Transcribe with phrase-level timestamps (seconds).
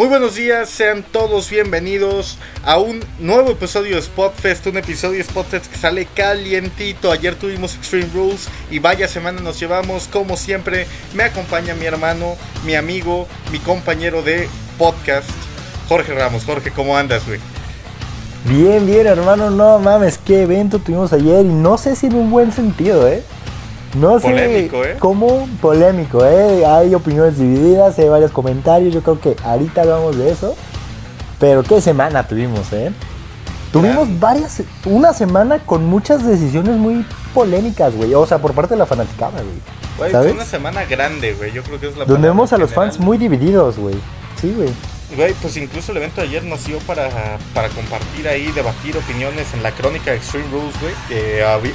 [0.00, 5.24] Muy buenos días, sean todos bienvenidos a un nuevo episodio de Spotfest, un episodio de
[5.24, 7.12] Spotfest que sale calientito.
[7.12, 10.86] Ayer tuvimos Extreme Rules y vaya semana nos llevamos, como siempre.
[11.12, 14.48] Me acompaña mi hermano, mi amigo, mi compañero de
[14.78, 15.28] podcast,
[15.86, 16.46] Jorge Ramos.
[16.46, 17.38] Jorge, ¿cómo andas, güey?
[18.46, 22.30] Bien, bien, hermano, no mames, qué evento tuvimos ayer y no sé si en un
[22.30, 23.22] buen sentido, ¿eh?
[23.94, 24.96] No polémico, sé ¿eh?
[24.98, 26.64] cómo polémico, ¿eh?
[26.64, 30.54] Hay opiniones divididas, hay varios comentarios, yo creo que ahorita hablamos de eso.
[31.40, 32.92] Pero qué semana tuvimos, ¿eh?
[33.72, 38.14] Tuvimos varias, una semana con muchas decisiones muy polémicas, güey.
[38.14, 40.10] O sea, por parte de la fanaticada, güey.
[40.10, 41.52] Güey, fue una semana grande, güey.
[41.52, 43.94] Yo creo que es la Donde vemos a los fans muy divididos, güey.
[44.40, 44.70] Sí, güey.
[45.16, 49.52] Güey, pues incluso el evento de ayer nos dio para, para compartir ahí, debatir opiniones
[49.54, 50.94] en la crónica de Extreme Rules, güey.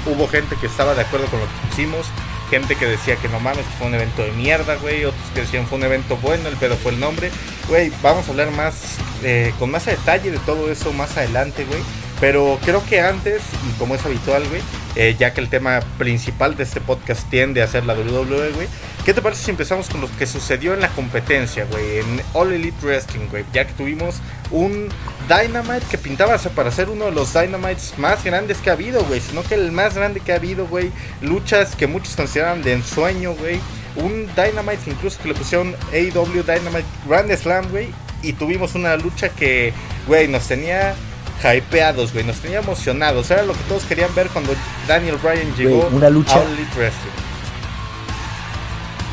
[0.05, 2.05] hubo gente que estaba de acuerdo con lo que pusimos,
[2.49, 5.03] gente que decía que no mames, que fue un evento de mierda, güey.
[5.03, 7.29] Otros que decían fue un evento bueno, el pedo fue el nombre.
[7.67, 11.81] Güey, vamos a hablar más, eh, con más detalle de todo eso más adelante, güey.
[12.19, 14.61] Pero creo que antes, y como es habitual, güey,
[14.95, 18.67] eh, ya que el tema principal de este podcast tiende a ser la WWE, güey,
[19.03, 21.99] ¿qué te parece si empezamos con lo que sucedió en la competencia, güey?
[21.99, 24.15] En All Elite Wrestling, güey, ya que tuvimos
[24.51, 24.87] un
[25.27, 29.19] Dynamite que pintaba para ser uno de los Dynamites más grandes que ha habido, güey,
[29.19, 33.33] sino que el más grande que ha habido, güey, luchas que muchos consideran de ensueño,
[33.33, 33.59] güey,
[33.97, 37.89] un Dynamite incluso que le pusieron AEW Dynamite Grand Slam, güey,
[38.21, 39.73] y tuvimos una lucha que,
[40.07, 40.95] güey, nos tenía
[41.43, 42.25] hypeados, güey.
[42.25, 43.29] Nos tenía emocionados.
[43.31, 44.53] Era lo que todos querían ver cuando
[44.87, 46.39] Daniel Bryan llegó una lucha.
[46.39, 47.11] a Elite Wrestling.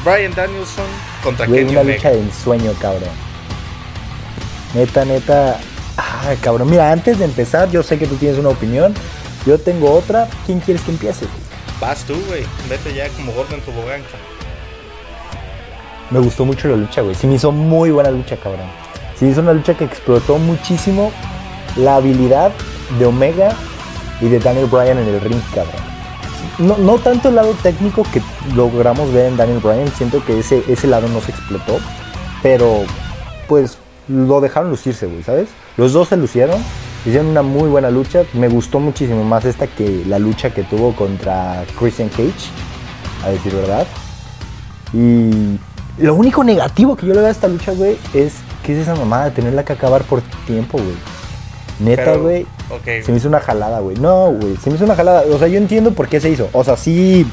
[0.05, 0.87] Brian Danielson
[1.23, 3.11] contra güey, Kenny una lucha de ensueño, cabrón.
[4.75, 5.61] Neta, neta.
[5.97, 6.70] Ah, cabrón.
[6.70, 8.95] Mira, antes de empezar, yo sé que tú tienes una opinión.
[9.47, 10.29] Yo tengo otra.
[10.47, 11.27] ¿Quién quieres que empiece?
[11.81, 12.45] Vas tú, güey.
[12.69, 14.17] Vete ya como gordo en tu boganca.
[16.11, 17.14] Me gustó mucho la lucha, güey.
[17.14, 18.67] Sí me hizo muy buena lucha, cabrón.
[19.18, 21.13] Sí hizo una lucha que explotó muchísimo
[21.77, 22.53] la habilidad
[22.99, 23.55] de Omega
[24.21, 25.93] y de Daniel Bryan en el ring, cabrón.
[26.59, 28.23] No, no tanto el lado técnico que
[28.55, 31.79] logramos ver en Daniel Bryan, siento que ese, ese lado no se explotó,
[32.43, 32.83] pero
[33.49, 33.79] pues
[34.09, 35.49] lo dejaron lucirse, güey, ¿sabes?
[35.77, 36.61] Los dos se lucieron,
[37.07, 40.95] hicieron una muy buena lucha, me gustó muchísimo más esta que la lucha que tuvo
[40.95, 42.51] contra Christian Cage,
[43.25, 43.87] a decir verdad.
[44.93, 45.59] Y
[45.99, 48.95] lo único negativo que yo le veo a esta lucha, güey, es que es esa
[48.95, 51.11] mamada de tenerla que acabar por tiempo, güey.
[51.83, 52.47] Neta, güey.
[52.85, 53.97] Se me hizo una jalada, güey.
[53.97, 54.57] No, güey.
[54.57, 55.25] Se me hizo una jalada.
[55.31, 56.48] O sea, yo entiendo por qué se hizo.
[56.53, 57.27] O sea, sí.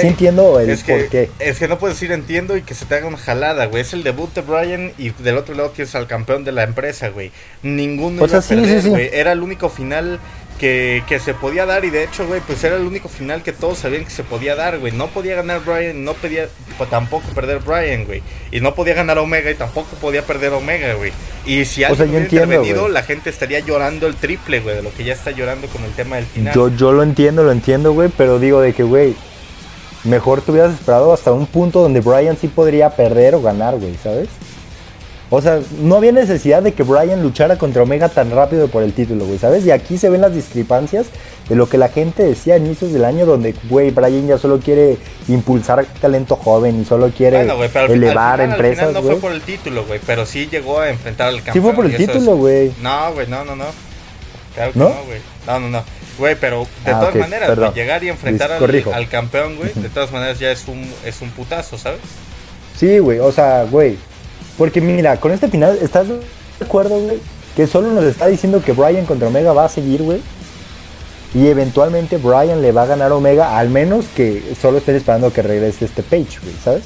[0.00, 1.30] sí entiendo el es que, por qué.
[1.38, 3.82] Es que no puedes decir entiendo y que se te haga una jalada, güey.
[3.82, 7.08] Es el debut de Brian y del otro lado tienes al campeón de la empresa,
[7.08, 7.30] güey.
[7.62, 8.92] Ninguno o sea, sí, sí.
[9.12, 10.18] Era el único final
[10.58, 13.52] que, que, se podía dar y de hecho, güey, pues era el único final que
[13.52, 14.92] todos sabían que se podía dar, güey.
[14.92, 18.22] No podía ganar Brian, no podía pues, tampoco perder Brian, güey.
[18.50, 21.12] Y no podía ganar Omega y tampoco podía perder Omega, güey.
[21.44, 25.04] Y si alguien hubiera intervenido, la gente estaría llorando el triple, güey, de lo que
[25.04, 26.54] ya está llorando con el tema del final.
[26.54, 29.14] Yo, yo lo entiendo, lo entiendo, güey, pero digo de que, güey,
[30.04, 33.96] mejor te hubieras esperado hasta un punto donde Brian sí podría perder o ganar, güey,
[34.02, 34.28] ¿sabes?
[35.28, 38.92] O sea, no había necesidad de que Brian luchara contra Omega tan rápido por el
[38.92, 39.66] título, güey, ¿sabes?
[39.66, 41.06] Y aquí se ven las discrepancias
[41.48, 44.60] de lo que la gente decía a inicios del año, donde, güey, Brian ya solo
[44.60, 47.48] quiere impulsar talento joven y solo quiere
[47.88, 48.92] elevar empresas.
[48.92, 51.54] no fue por el título, güey, pero sí llegó a enfrentar al campeón.
[51.54, 52.72] Sí fue por el título, güey.
[52.80, 53.66] No, güey, no, no, no.
[54.54, 55.20] Claro que no, güey.
[55.46, 55.84] No, no, no.
[56.18, 60.12] Güey, pero de ah, todas maneras, llegar y enfrentar al, al, campeón, güey, de todas
[60.12, 62.00] maneras ya es un, es un putazo, ¿sabes?
[62.74, 63.98] Sí, güey, o sea, güey,
[64.58, 66.20] porque mira, con este final, ¿estás de
[66.60, 67.18] acuerdo, güey?
[67.54, 70.20] Que solo nos está diciendo que Brian contra Omega va a seguir, güey.
[71.34, 75.32] Y eventualmente Brian le va a ganar a Omega, al menos que solo estén esperando
[75.32, 76.84] que regrese este Page, güey, ¿sabes?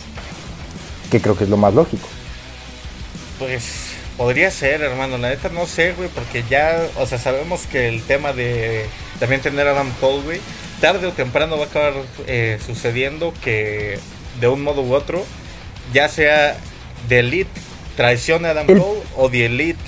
[1.11, 2.09] Que creo que es lo más lógico.
[3.39, 5.19] Pues podría ser, hermano.
[5.19, 8.87] La neta no sé, güey, porque ya, o sea, sabemos que el tema de
[9.21, 10.41] también tener a Adam Cole, güey,
[10.81, 11.93] tarde o temprano va a acabar
[12.27, 13.99] eh, sucediendo que
[14.41, 15.25] de un modo u otro,
[15.93, 16.57] ya sea
[17.11, 17.51] The Elite
[17.97, 19.81] traiciona a Adam Cole o The Elite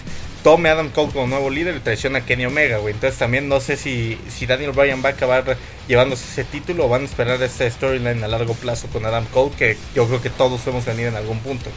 [0.43, 2.95] tome a Adam Cole como nuevo líder y traiciona a Kenny Omega, güey.
[2.95, 6.89] Entonces también no sé si, si Daniel Bryan va a acabar llevándose ese título o
[6.89, 10.31] van a esperar esta storyline a largo plazo con Adam Cole, que yo creo que
[10.31, 11.71] todos podemos venir en algún punto.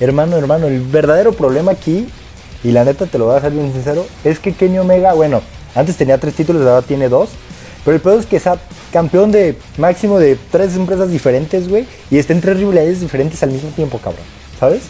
[0.00, 2.08] Hermano, hermano, el verdadero problema aquí,
[2.64, 5.42] y la neta te lo voy a hacer bien sincero, es que Kenny Omega, bueno,
[5.74, 7.28] antes tenía tres títulos, ahora tiene dos.
[7.84, 8.56] Pero el peor es que sea
[8.94, 11.84] campeón de máximo de tres empresas diferentes, güey.
[12.12, 14.22] Y está en tres rivalidades diferentes al mismo tiempo, cabrón.
[14.60, 14.82] ¿Sabes?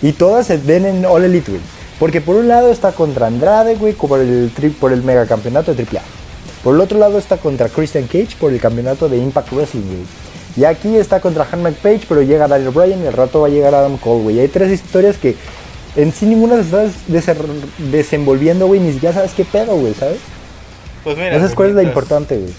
[0.00, 1.62] Y todas se ven en All Elite, güey.
[1.98, 5.82] Porque por un lado está contra Andrade, güey, por el, por el mega campeonato de
[5.82, 6.00] AAA.
[6.62, 10.06] Por el otro lado está contra Christian Cage por el campeonato de Impact Wrestling, güey.
[10.56, 13.50] Y aquí está contra Han Page, pero llega Daniel Bryan y al rato va a
[13.50, 14.40] llegar Adam Cole, güey.
[14.40, 15.34] Hay tres historias que
[15.96, 16.62] en sí ninguna se
[17.18, 17.34] está
[17.90, 20.18] desenvolviendo, güey, ni siquiera sabes qué pedo, güey, ¿sabes?
[21.02, 22.52] Pues mira, Esa es cuál es la importante, güey.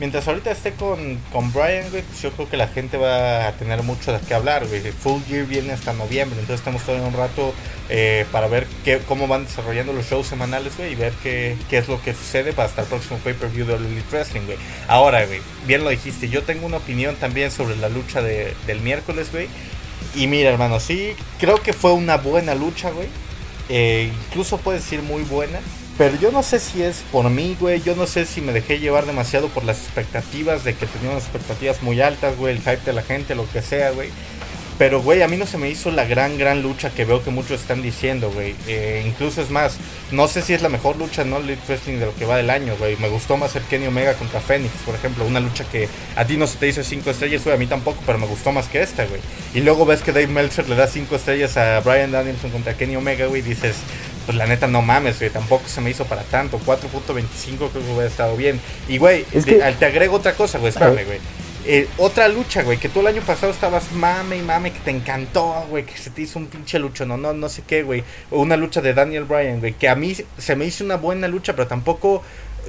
[0.00, 3.82] Mientras ahorita esté con, con Brian, pues yo creo que la gente va a tener
[3.84, 4.66] mucho de qué hablar.
[4.66, 7.54] Full Gear viene hasta noviembre, entonces estamos todavía un rato
[7.88, 11.78] eh, para ver qué, cómo van desarrollando los shows semanales, güey, y ver qué, qué
[11.78, 14.58] es lo que sucede para hasta el próximo pay-per-view de Elite Wrestling, güey.
[14.88, 18.80] Ahora, güey, bien lo dijiste, yo tengo una opinión también sobre la lucha de, del
[18.80, 19.48] miércoles, güey.
[20.16, 23.08] Y mira, hermano, sí, creo que fue una buena lucha, güey.
[23.68, 25.60] Eh, incluso puede decir muy buena.
[25.96, 27.80] Pero yo no sé si es por mí, güey.
[27.80, 31.24] Yo no sé si me dejé llevar demasiado por las expectativas de que tenía unas
[31.24, 32.54] expectativas muy altas, güey.
[32.56, 34.10] El hype de la gente, lo que sea, güey.
[34.76, 37.30] Pero, güey, a mí no se me hizo la gran, gran lucha que veo que
[37.30, 38.56] muchos están diciendo, güey.
[38.66, 39.76] Eh, incluso es más,
[40.10, 42.50] no sé si es la mejor lucha no Elite Wrestling de lo que va del
[42.50, 42.96] año, güey.
[42.96, 45.24] Me gustó más el Kenny Omega contra Phoenix, por ejemplo.
[45.24, 47.54] Una lucha que a ti no se te hizo 5 estrellas, güey.
[47.54, 49.20] A mí tampoco, pero me gustó más que esta, güey.
[49.54, 52.96] Y luego ves que Dave Meltzer le da 5 estrellas a Brian Danielson contra Kenny
[52.96, 53.42] Omega, güey.
[53.42, 53.76] Y dices,
[54.26, 56.58] pues la neta no mames, güey, tampoco se me hizo para tanto.
[56.58, 58.60] 4.25 creo que hubiera estado bien.
[58.88, 61.18] Y, güey, te agrego otra cosa, güey, espérame, güey.
[61.66, 64.90] Eh, otra lucha, güey, que tú el año pasado estabas mame y mame, que te
[64.90, 68.04] encantó, güey, que se te hizo un pinche lucho, no, no, no sé qué, güey.
[68.30, 71.54] Una lucha de Daniel Bryan, güey, que a mí se me hizo una buena lucha,
[71.54, 72.22] pero tampoco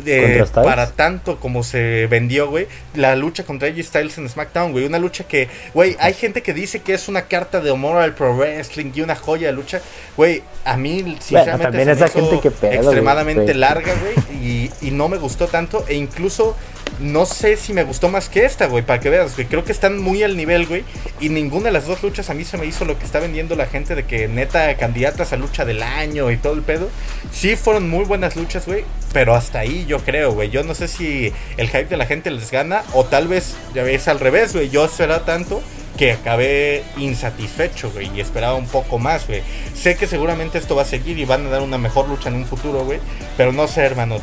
[0.05, 4.85] eh, para tanto como se vendió, güey, la lucha contra AJ Styles en SmackDown, güey.
[4.85, 8.13] Una lucha que, güey, hay gente que dice que es una carta de amor al
[8.13, 9.81] pro wrestling y una joya de lucha.
[10.17, 15.17] Güey, a mí, sinceramente, bueno, esa gente que extremadamente larga, güey, y, y no me
[15.17, 15.85] gustó tanto.
[15.87, 16.55] E incluso
[16.99, 19.47] no sé si me gustó más que esta, güey, para que veas, güey.
[19.47, 20.83] Creo que están muy al nivel, güey.
[21.19, 23.55] Y ninguna de las dos luchas a mí se me hizo lo que está vendiendo
[23.55, 26.89] la gente de que neta candidatas a lucha del año y todo el pedo.
[27.31, 28.85] Sí fueron muy buenas luchas, güey.
[29.13, 30.49] Pero hasta ahí yo creo, güey.
[30.49, 33.83] Yo no sé si el hype de la gente les gana o tal vez ya
[33.83, 34.69] ves al revés, güey.
[34.69, 35.61] Yo esperaba tanto
[35.97, 39.41] que acabé insatisfecho, güey, y esperaba un poco más, güey.
[39.73, 42.35] Sé que seguramente esto va a seguir y van a dar una mejor lucha en
[42.35, 42.99] un futuro, güey,
[43.37, 44.17] pero no sé, hermano,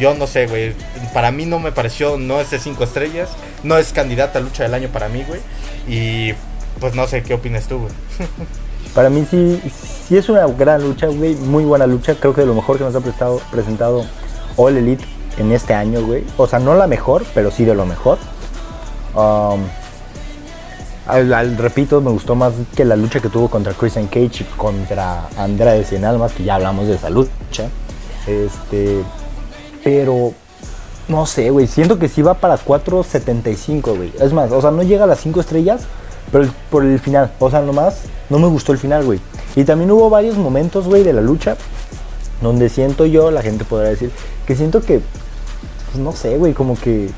[0.00, 0.74] yo no sé, güey.
[1.12, 3.30] Para mí no me pareció, no es de 5 estrellas,
[3.62, 5.40] no es candidata a lucha del año para mí, güey,
[5.86, 6.34] y
[6.80, 7.92] pues no sé qué opinas tú, güey.
[8.94, 9.60] Para mí sí,
[10.08, 12.84] sí es una gran lucha, güey, muy buena lucha, creo que de lo mejor que
[12.84, 14.04] nos ha prestado, presentado
[14.56, 15.04] All Elite
[15.36, 16.24] en este año, güey.
[16.36, 18.18] O sea, no la mejor, pero sí de lo mejor.
[19.14, 19.60] Um,
[21.56, 25.84] repito, me gustó más que la lucha que tuvo contra Christian Cage y contra Andrade
[25.84, 27.68] Cien Almas, que ya hablamos de esa lucha.
[28.26, 29.02] Este,
[29.82, 30.32] pero
[31.08, 34.12] no sé, güey, siento que sí va para 4.75, güey.
[34.20, 35.82] Es más, o sea, no llega a las 5 estrellas,
[36.30, 39.20] pero por el final, o sea, nomás no me gustó el final, güey.
[39.56, 41.56] Y también hubo varios momentos, güey, de la lucha
[42.40, 44.10] donde siento yo, la gente podrá decir,
[44.46, 45.00] que siento que,
[45.86, 47.10] pues no sé, güey, como que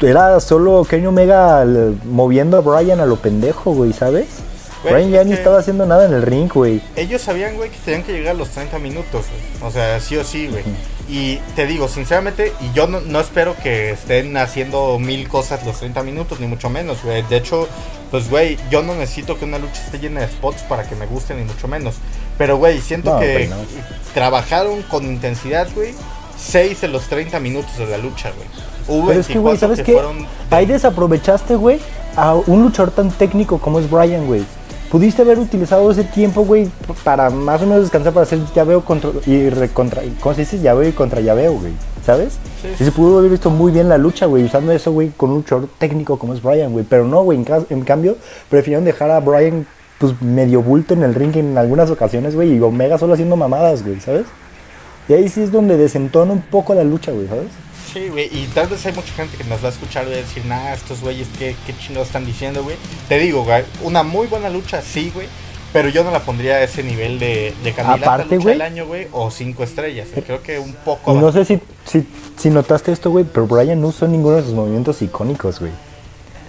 [0.00, 1.64] era solo Kenny Omega
[2.04, 4.26] moviendo a Brian a lo pendejo, güey, ¿sabes?
[4.84, 6.80] Brian ya ni estaba haciendo nada en el ring, güey.
[6.94, 9.68] Ellos sabían, güey, que tenían que llegar a los 30 minutos, güey.
[9.68, 10.62] O sea, sí o sí, güey.
[11.08, 16.02] Y te digo, sinceramente, y yo no, espero que estén haciendo mil cosas los 30
[16.04, 17.22] minutos, ni mucho menos, güey.
[17.22, 17.66] De hecho,
[18.10, 21.06] pues, güey, yo no necesito que una lucha esté llena de spots para que me
[21.06, 21.96] guste, ni mucho menos.
[22.36, 23.50] Pero, güey, siento que
[24.14, 25.92] trabajaron con intensidad, güey.
[26.38, 28.46] 6 de los 30 minutos de la lucha, güey.
[28.88, 30.00] Pero es que, güey, ¿sabes qué?
[30.50, 31.78] Ahí desaprovechaste, güey,
[32.16, 34.44] a un luchador tan técnico como es Brian, güey.
[34.90, 36.70] Pudiste haber utilizado ese tiempo, güey,
[37.04, 40.58] para más o menos descansar, para hacer llaveo contra, y recontra, ¿cómo se dice?
[40.60, 41.72] Llaveo y contra llaveo, güey,
[42.06, 42.38] ¿sabes?
[42.80, 45.36] Y se pudo haber visto muy bien la lucha, güey, usando eso, güey, con un
[45.36, 46.86] luchador técnico como es Brian, güey.
[46.88, 48.16] Pero no, güey, en, cambio,
[48.48, 49.66] prefirieron dejar a Brian,
[49.98, 53.84] pues, medio bulto en el ring en algunas ocasiones, güey, y Omega solo haciendo mamadas,
[53.84, 54.24] güey, ¿sabes?
[55.06, 57.48] Y ahí sí es donde desentona un poco la lucha, güey, ¿sabes?
[57.92, 60.44] Sí, güey, y tal vez hay mucha gente que nos va a escuchar y decir,
[60.44, 62.76] nah, estos güeyes, ¿qué, qué chingados están diciendo, güey?
[63.08, 65.26] Te digo, güey, una muy buena lucha, sí, güey,
[65.72, 69.08] pero yo no la pondría a ese nivel de, de candidata lucha del año, güey,
[69.12, 70.08] o cinco estrellas.
[70.26, 71.14] Creo que un poco.
[71.14, 74.52] no sé si, si, si notaste esto, güey, pero Brian no usó ninguno de sus
[74.52, 75.72] movimientos icónicos, güey.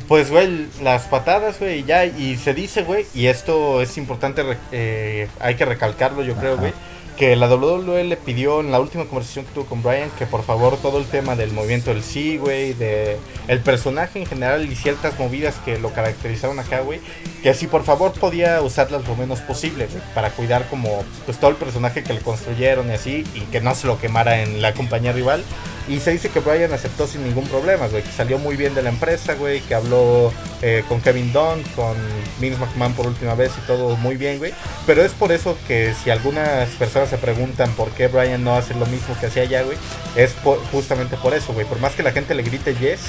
[0.10, 5.28] Pues, güey, las patadas, güey, ya, y se dice, güey, y esto es importante, eh,
[5.40, 6.74] hay que recalcarlo, yo creo, güey
[7.20, 10.42] que la WWE le pidió en la última conversación que tuvo con Brian que por
[10.42, 13.18] favor todo el tema del movimiento del sí, güey, de
[13.50, 17.02] el personaje en general y ciertas movidas que lo caracterizaron acá, güey,
[17.44, 21.52] que así por favor podía usarlas lo menos posible, güey, para cuidar como pues todo
[21.52, 24.74] el personaje que le construyeron y así y que no se lo quemara en la
[24.74, 25.44] compañía rival.
[25.90, 28.84] Y se dice que Brian aceptó sin ningún problema, güey, que salió muy bien de
[28.84, 30.32] la empresa, güey, que habló
[30.62, 31.98] eh, con Kevin Dunn, con
[32.40, 34.54] Vince McMahon por última vez y todo muy bien, güey.
[34.86, 38.76] Pero es por eso que si algunas personas se preguntan por qué Brian no hace
[38.76, 39.78] lo mismo que hacía allá, güey,
[40.16, 40.36] es
[40.72, 41.66] justamente por eso, güey.
[41.66, 43.00] Por más que la gente le grite yes,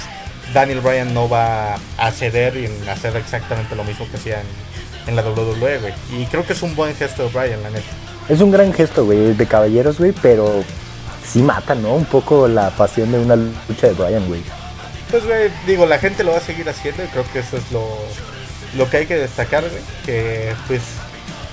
[0.54, 4.40] Daniel Bryan no va a ceder y hacer exactamente lo mismo que hacía
[5.06, 5.92] en la WWE, güey.
[6.12, 7.90] Y creo que es un buen gesto de Bryan, la neta.
[8.30, 10.64] Es un gran gesto, güey, de caballeros, güey, pero
[11.24, 11.94] sí mata, ¿no?
[11.94, 14.42] Un poco la pasión de una lucha de Bryan, güey.
[15.10, 17.72] Pues, güey, digo, la gente lo va a seguir haciendo y creo que eso es
[17.72, 17.84] lo,
[18.76, 19.82] lo que hay que destacar, güey.
[20.04, 20.82] Que, pues...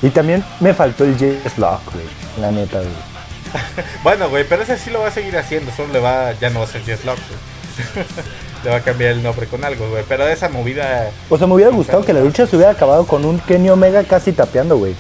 [0.02, 2.06] Y también me faltó el Jess Lock, güey,
[2.40, 2.92] la neta, güey.
[4.04, 6.60] bueno, güey, pero ese sí lo va a seguir haciendo, solo le va, ya no
[6.60, 8.06] va a ser Jess Lock, güey.
[8.64, 10.04] le va a cambiar el nombre con algo, güey.
[10.08, 11.10] Pero esa movida...
[11.30, 14.04] O sea, me hubiera gustado que la lucha se hubiera acabado con un Kenny Omega
[14.04, 14.96] casi tapeando, güey.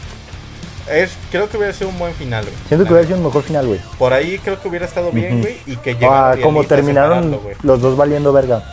[0.91, 2.55] Es, creo que hubiera sido un buen final, güey.
[2.67, 3.79] Siento que hubiera sido un mejor final, güey.
[3.97, 5.57] Por ahí creo que hubiera estado bien, güey.
[5.65, 8.63] Y que Ah, como terminaron los dos valiendo verga.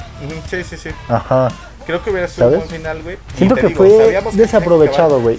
[0.49, 0.91] Sí, sí, sí.
[1.09, 1.49] Ajá.
[1.87, 3.19] Creo que hubiera sido un buen final, güey.
[3.37, 5.39] Siento que fue desaprovechado, güey.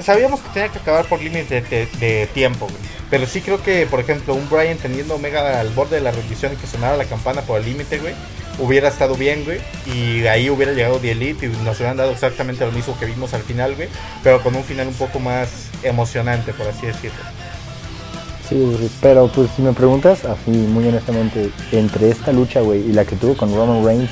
[0.00, 2.78] Sabíamos que tenía que acabar por límite de, tiempo, güey.
[3.10, 6.52] Pero sí creo que, por ejemplo, un Brian teniendo Omega al borde de la rendición
[6.52, 8.14] y que sonara la campana por el límite, güey,
[8.58, 9.60] hubiera estado bien, güey.
[9.86, 13.34] Y ahí hubiera llegado The Elite y nos hubieran dado exactamente lo mismo que vimos
[13.34, 13.88] al final, güey.
[14.22, 15.48] Pero con un final un poco más
[15.82, 17.20] emocionante, por así decirlo.
[18.48, 23.04] Sí, pero pues si me preguntas, así muy honestamente, entre esta lucha, güey, y la
[23.04, 24.10] que tuvo con Roman Reigns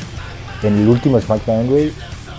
[0.62, 1.92] en el último SmackDown, güey,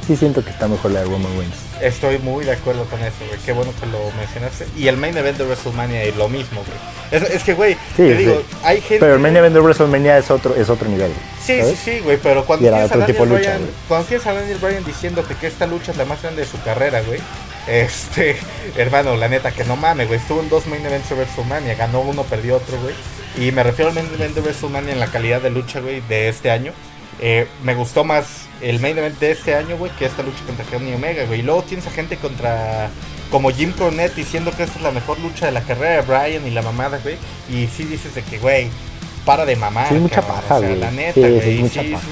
[0.06, 1.67] sí siento que está mejor la de Roman Reigns.
[1.82, 3.40] Estoy muy de acuerdo con eso, güey.
[3.46, 4.68] Qué bueno que lo mencionaste.
[4.76, 7.24] Y el main event de WrestleMania es lo mismo, güey.
[7.34, 9.00] Es, que, güey, te digo, hay gente.
[9.00, 11.12] Pero el main event de WrestleMania es otro, es otro nivel.
[11.44, 12.18] Sí, sí, sí, güey.
[12.18, 15.92] Pero cuando tienes, a Daniel Bryan, cuando tienes a Daniel Bryan diciéndote que esta lucha
[15.92, 17.20] es la más grande de su carrera, güey.
[17.68, 18.38] Este,
[18.78, 20.20] hermano, la neta, que no mames, güey.
[20.20, 21.76] Estuvo en dos main events de WrestleMania.
[21.76, 22.96] Ganó uno, perdió otro, güey.
[23.38, 26.28] Y me refiero al main event de WrestleMania en la calidad de lucha, güey, de
[26.30, 26.74] este año.
[27.20, 30.66] Eh, me gustó más el main event de este año, güey, que esta lucha contra
[30.66, 31.40] Kenny Omega, güey.
[31.40, 32.90] Y luego tienes a gente contra.
[33.32, 36.48] Como Jim Cornette diciendo que esta es la mejor lucha de la carrera de Brian
[36.48, 37.18] y la mamada, güey.
[37.50, 38.70] Y sí dices de que, güey,
[39.26, 39.90] para de mamar.
[39.90, 40.78] Sí, mucha paja, güey.
[40.78, 41.42] La neta, güey.
[41.42, 42.08] Sí, mucha paja,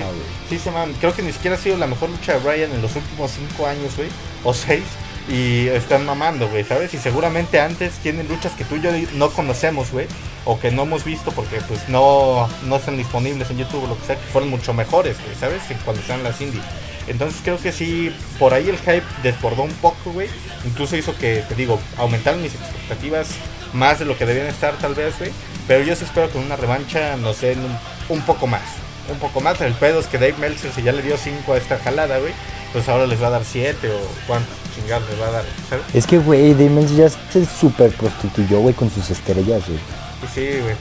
[0.49, 0.93] sí, sí, man.
[0.99, 3.65] Creo que ni siquiera ha sido la mejor lucha de Brian en los últimos cinco
[3.65, 4.09] años, güey.
[4.43, 4.83] O seis.
[5.29, 6.93] Y están mamando, güey, ¿sabes?
[6.93, 10.07] Y seguramente antes tienen luchas que tú y yo no conocemos, güey.
[10.45, 13.99] O que no hemos visto porque pues no, no están disponibles en YouTube o lo
[13.99, 15.63] que sea, que fueron mucho mejores, güey, ¿sabes?
[15.83, 16.61] Cuando están las indie.
[17.07, 20.29] Entonces creo que sí, por ahí el hype desbordó un poco, güey.
[20.65, 23.29] Incluso hizo que, te digo, aumentaron mis expectativas
[23.73, 25.31] más de lo que debían estar tal vez, güey.
[25.67, 28.63] Pero yo sí espero con una revancha no sé, un, un poco más.
[29.11, 29.59] Un poco más.
[29.61, 32.33] El pedo es que Dave Meltzer si ya le dio 5 a esta jalada, güey
[32.75, 33.97] pues ahora les va a dar 7 o
[34.27, 35.85] cuántos chingados les va a dar, ¿sabes?
[35.93, 39.79] Es que, güey, Demons ya se super prostituyó, güey, con sus estrellas, güey.
[40.33, 40.75] Sí, güey,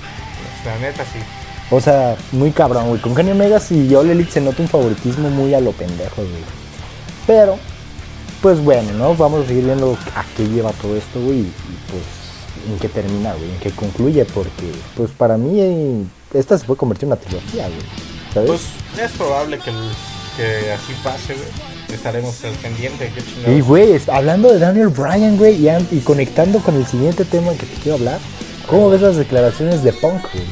[0.64, 1.18] la neta sí.
[1.70, 3.00] O sea, muy cabrón, güey.
[3.00, 6.44] Con Kenny Omega y yo Elite se nota un favoritismo muy a lo pendejo, güey.
[7.26, 7.58] Pero,
[8.42, 9.14] pues bueno, ¿no?
[9.14, 11.40] Vamos a seguir viendo a qué lleva todo esto, güey.
[11.40, 11.52] Y
[11.90, 12.02] pues
[12.70, 13.50] en qué termina, güey.
[13.50, 17.80] En qué concluye, porque, pues para mí, esta se puede convertir en una trilogía, güey.
[18.34, 18.48] ¿Sabes?
[18.48, 18.62] Pues
[19.04, 19.72] es probable que,
[20.36, 23.10] que así pase, güey estaremos al pendiente.
[23.46, 27.74] Y güey, hablando de Daniel Bryan, güey, y, conectando con el siguiente tema que te
[27.82, 28.18] quiero hablar,
[28.66, 30.44] ¿cómo ves las declaraciones de Punk, güey?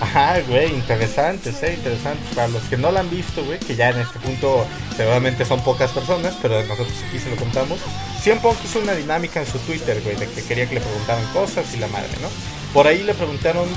[0.00, 2.34] Ajá, güey, interesantes, eh, interesantes.
[2.34, 5.60] Para los que no la han visto, güey, que ya en este punto seguramente son
[5.60, 7.78] pocas personas, pero nosotros aquí se lo contamos.
[8.20, 11.24] Siempre Punk hizo una dinámica en su Twitter, güey, de que quería que le preguntaran
[11.32, 12.28] cosas y la madre, ¿no?
[12.74, 13.68] Por ahí le preguntaron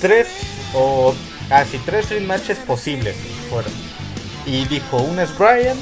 [0.00, 0.28] tres
[0.74, 1.14] o
[1.48, 3.16] casi ah, tres matches posibles
[3.48, 3.72] fueron.
[4.44, 5.76] Y dijo, una es Bryan,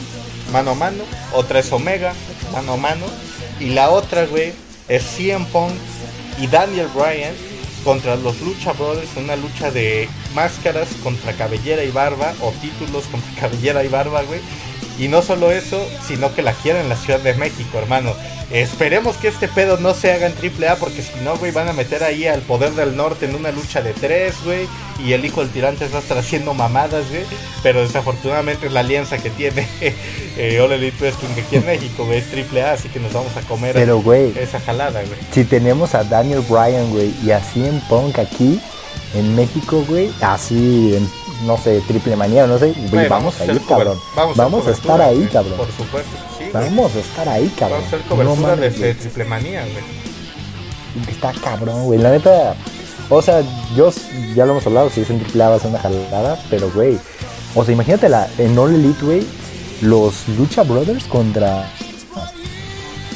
[0.53, 2.12] mano a mano, otra es Omega,
[2.53, 3.07] mano a mano,
[3.59, 4.53] y la otra, güey,
[4.89, 5.73] es CM Punk
[6.40, 7.35] y Daniel Bryan
[7.85, 13.30] contra los Lucha Brothers, una lucha de máscaras contra cabellera y barba, o títulos contra
[13.40, 14.40] cabellera y barba, güey.
[15.00, 18.12] Y no solo eso, sino que la quieren en la Ciudad de México, hermano.
[18.50, 21.73] Esperemos que este pedo no se haga en AAA porque si no, güey, van a
[21.73, 24.69] meter ahí al poder del norte en una lucha de tres, güey.
[25.02, 27.23] Y el hijo del tirante va a estar haciendo mamadas, güey.
[27.62, 29.66] Pero desafortunadamente es la alianza que tiene
[30.37, 32.19] eh, All Elite Wrestling aquí en México, güey.
[32.19, 35.19] Es AAA, así que nos vamos a comer Pero, güey, esa jalada, güey.
[35.33, 38.61] Si tenemos a Daniel Bryan, güey, y así en Punk aquí
[39.14, 43.61] en México, güey, así en no sé, triple manía, no sé, güey, vamos, a ir,
[43.66, 43.99] cabrón.
[44.14, 45.56] Vamos, a, estar ahí, cabrón.
[45.56, 46.44] Por supuesto, sí.
[46.52, 47.78] Vamos a estar ahí, cabrón.
[47.80, 49.85] Vamos a hacer cobertura no, de triple manía, güey.
[51.09, 51.99] Está cabrón, güey.
[51.99, 52.54] La neta,
[53.09, 53.42] o sea,
[53.76, 53.90] yo
[54.35, 56.70] ya lo hemos hablado, si es en triple A va a ser una jalada, pero
[56.70, 56.99] güey,
[57.54, 59.26] o sea, imagínate la, en All Elite, güey,
[59.80, 61.68] los Lucha Brothers contra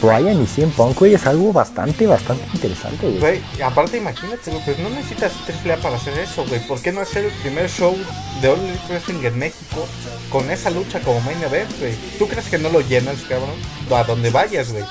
[0.05, 3.19] Brian y CM Punk, güey, es algo bastante, bastante interesante, güey.
[3.19, 5.33] Güey, aparte imagínate, güey, pues no necesitas
[5.65, 6.61] AAA para hacer eso, güey.
[6.67, 7.97] ¿Por qué no hacer el primer show
[8.41, 9.87] de All Elite Wrestling en México
[10.31, 11.95] con esa lucha como main event, güey?
[12.19, 13.51] ¿Tú crees que no lo llenas, cabrón?
[13.91, 14.85] A donde vayas, güey.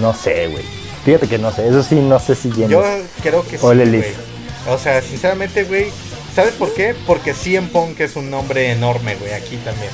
[0.00, 0.64] No sé, güey.
[1.04, 2.70] Fíjate que no sé, eso sí, no sé si llenas.
[2.70, 2.82] Yo
[3.22, 4.36] creo que sí, güey.
[4.68, 5.90] O sea, sinceramente, güey,
[6.34, 6.94] ¿sabes por qué?
[7.06, 9.92] Porque CM Punk es un nombre enorme, güey, aquí también.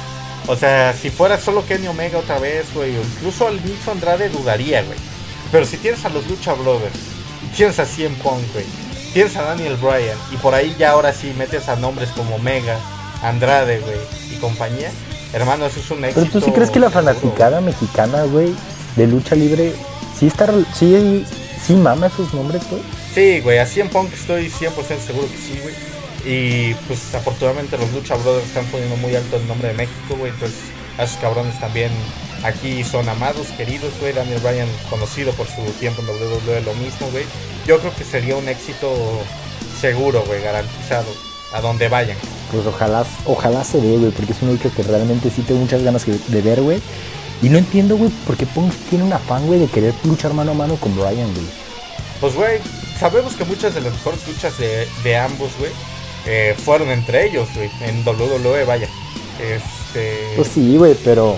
[0.49, 4.29] O sea, si fuera solo Kenny Omega otra vez, güey, o incluso al mismo Andrade
[4.29, 4.99] dudaría, güey.
[5.53, 6.99] Pero si tienes a los Lucha Brothers,
[7.57, 8.65] tienes a CM Punk, güey,
[9.13, 12.79] tienes a Daniel Bryan, y por ahí ya ahora sí metes a nombres como Omega,
[13.23, 13.99] Andrade, güey,
[14.33, 14.91] y compañía,
[15.33, 16.27] hermano, eso es un éxito.
[16.27, 18.55] Pero tú sí crees que la fanaticada mexicana, güey,
[18.97, 19.75] de lucha libre,
[20.19, 21.25] sí está, sí,
[21.65, 22.83] sí mama esos nombres, güey.
[23.15, 24.71] Sí, güey, a CM Punk estoy 100%
[25.07, 25.92] seguro que sí, güey.
[26.25, 30.31] Y pues afortunadamente los Lucha Brothers están poniendo muy alto el nombre de México, güey.
[30.31, 30.59] Entonces
[30.99, 31.91] a esos cabrones también
[32.45, 34.13] aquí son amados, queridos, güey.
[34.13, 37.25] Daniel Bryan conocido por su tiempo en WWE, lo mismo, güey.
[37.67, 38.93] Yo creo que sería un éxito
[39.81, 41.09] seguro, güey, garantizado,
[41.53, 42.17] a donde vayan.
[42.51, 45.83] Pues ojalá, ojalá se dé, güey, porque es un lucha que realmente sí tengo muchas
[45.83, 46.81] ganas de ver, güey.
[47.41, 50.53] Y no entiendo, güey, por qué Punk tiene un afán, güey, de querer luchar mano
[50.53, 51.47] a mano con Bryan, güey.
[52.21, 52.61] Pues, güey,
[53.01, 55.73] sabemos que muchas de las mejores luchas de, de ambos, güey,
[56.27, 58.89] eh, fueron entre ellos, güey, en WWE, vaya.
[59.41, 60.33] Este...
[60.37, 61.37] Pues sí, güey, pero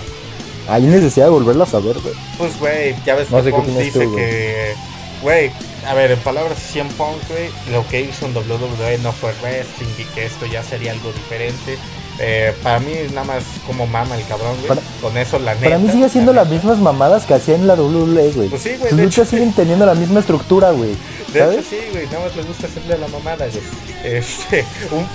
[0.68, 2.14] hay necesidad de volverlas a ver, güey.
[2.38, 4.74] Pues, güey, ya ves que Punk dice que,
[5.22, 5.50] güey,
[5.86, 9.32] a ver, en palabras de 100 Punk, güey, lo que hizo en WWE no fue
[9.42, 11.78] wrestling y que esto ya sería algo diferente.
[12.20, 14.78] Eh, para mí nada más como mama el cabrón, güey.
[15.02, 15.64] Con eso la neta.
[15.64, 18.48] Para mí sigue haciendo las mismas mamadas que hacía en la WWE, güey.
[18.48, 18.90] Pues sí, güey.
[18.90, 20.94] Sus luchas siguen teniendo la misma estructura, güey.
[21.34, 22.06] De hecho sí, güey.
[22.06, 23.62] Nada más le gusta hacerle la mamada, güey.
[24.04, 24.64] Este,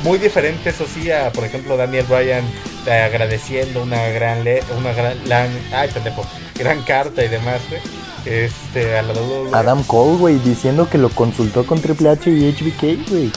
[0.03, 2.43] muy diferente, eso sí, a por ejemplo Daniel Bryan
[2.85, 7.81] agradeciendo una gran le una gran ay, pendejo, gran carta y demás, güey.
[8.25, 9.49] Este, a la WWE.
[9.53, 13.31] Adam Cole, güey, diciendo que lo consultó con Triple H y HBK, güey.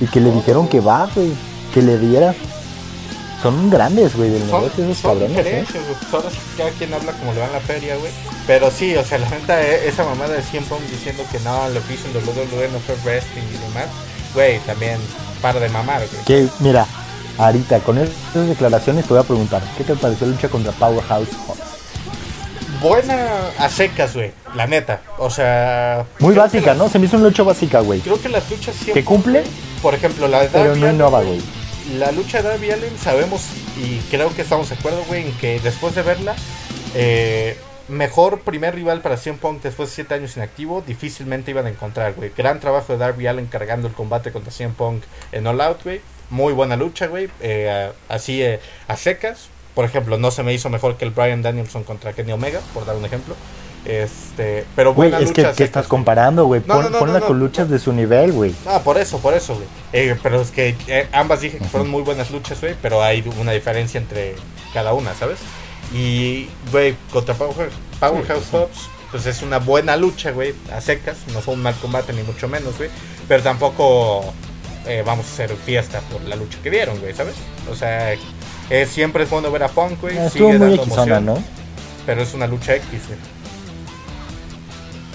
[0.00, 1.32] Y que le dijeron que va, güey.
[1.74, 2.34] Que le diera
[3.42, 5.64] son grandes, güey, del son, negocio esos son cabrones, ¿eh?
[6.56, 8.12] Cada quien habla como le va en la feria, güey.
[8.46, 11.68] Pero sí, o sea, la neta, eh, esa mamada de 100 Pong diciendo que no,
[11.70, 13.86] lo que hizo en WWE no fue wrestling y demás,
[14.34, 14.98] güey, también
[15.40, 16.24] para de mamar, güey.
[16.24, 16.86] Que, mira,
[17.38, 21.28] ahorita, con esas declaraciones te voy a preguntar, ¿qué te pareció la lucha contra Powerhouse
[22.82, 25.02] Buena a secas, güey, la neta.
[25.18, 26.06] O sea.
[26.18, 26.88] Muy básica, ¿no?
[26.88, 28.00] Se me hizo una lucha básica, güey.
[28.00, 29.02] Creo que las luchas siempre.
[29.02, 29.44] ¿Que cumple?
[29.82, 31.40] Por ejemplo, la de Pero no innova, güey
[31.98, 35.60] la lucha de Darby Allen sabemos y creo que estamos de acuerdo, güey, en que
[35.60, 36.36] después de verla,
[36.94, 37.56] eh,
[37.88, 42.14] mejor primer rival para CM Punk después de 7 años inactivo, difícilmente iban a encontrar,
[42.14, 42.32] güey.
[42.36, 46.00] Gran trabajo de Darby Allen cargando el combate contra CM Punk en All Out, güey.
[46.30, 47.28] Muy buena lucha, güey.
[47.40, 49.48] Eh, así eh, a secas.
[49.74, 52.86] Por ejemplo, no se me hizo mejor que el Brian Danielson contra Kenny Omega, por
[52.86, 53.34] dar un ejemplo.
[53.84, 56.60] Este, pero güey, es que, ¿qué estás comparando, güey?
[56.60, 58.54] Pon, ponla con luchas de su nivel, güey.
[58.66, 59.66] Ah, por eso, por eso, güey.
[59.92, 63.24] Eh, pero es que eh, ambas dije que fueron muy buenas luchas, güey, pero hay
[63.40, 64.36] una diferencia entre
[64.74, 65.38] cada una, ¿sabes?
[65.94, 71.16] Y, güey, contra Powerhouse Pops, pues es una buena lucha, güey, a secas.
[71.32, 72.90] No fue un mal combate, ni mucho menos, güey.
[73.26, 74.22] Pero tampoco
[74.86, 77.34] eh, vamos a hacer fiesta por la lucha que vieron, güey, ¿sabes?
[77.70, 78.14] O sea,
[78.86, 80.16] siempre es bueno ver a Punk, güey.
[80.30, 81.42] Sigue muy dando ¿no?
[82.04, 83.39] Pero es una lucha X, güey.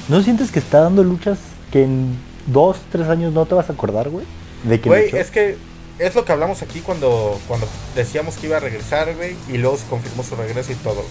[0.08, 1.40] ¿No sientes que está dando luchas
[1.72, 2.16] que en
[2.48, 4.26] dos, tres años no te vas a acordar, güey?
[4.64, 5.58] De que Güey, es que
[5.98, 9.78] es lo que hablamos aquí cuando, cuando decíamos que iba a regresar, güey, y luego
[9.78, 11.04] se confirmó su regreso y todo.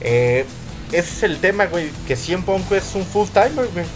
[0.00, 0.44] Eh,
[0.92, 3.86] ese es el tema, güey, que 100 Punk es un full timer, güey.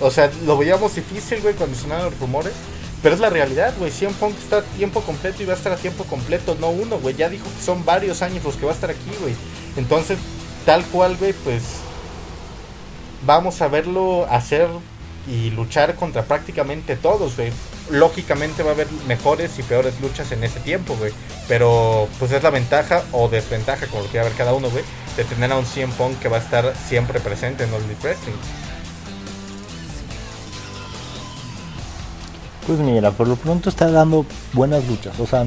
[0.00, 2.52] O sea, lo veíamos difícil, güey, cuando sonaban los rumores.
[3.02, 3.90] Pero es la realidad, güey.
[3.90, 6.98] 100 Punk está a tiempo completo y va a estar a tiempo completo, no uno,
[6.98, 7.16] güey.
[7.16, 9.34] Ya dijo que son varios años los que va a estar aquí, güey.
[9.76, 10.18] Entonces,
[10.64, 11.62] tal cual, güey, pues
[13.26, 14.68] vamos a verlo hacer
[15.26, 17.52] y luchar contra prácticamente todos, güey.
[17.90, 21.12] Lógicamente va a haber mejores y peores luchas en ese tiempo, güey.
[21.48, 24.84] Pero pues es la ventaja o desventaja, como lo quiera ver cada uno, güey,
[25.16, 28.32] de tener a un CM Punk que va a estar siempre presente en All Wrestling.
[32.66, 35.18] Pues mira, por lo pronto está dando buenas luchas.
[35.18, 35.44] O sea,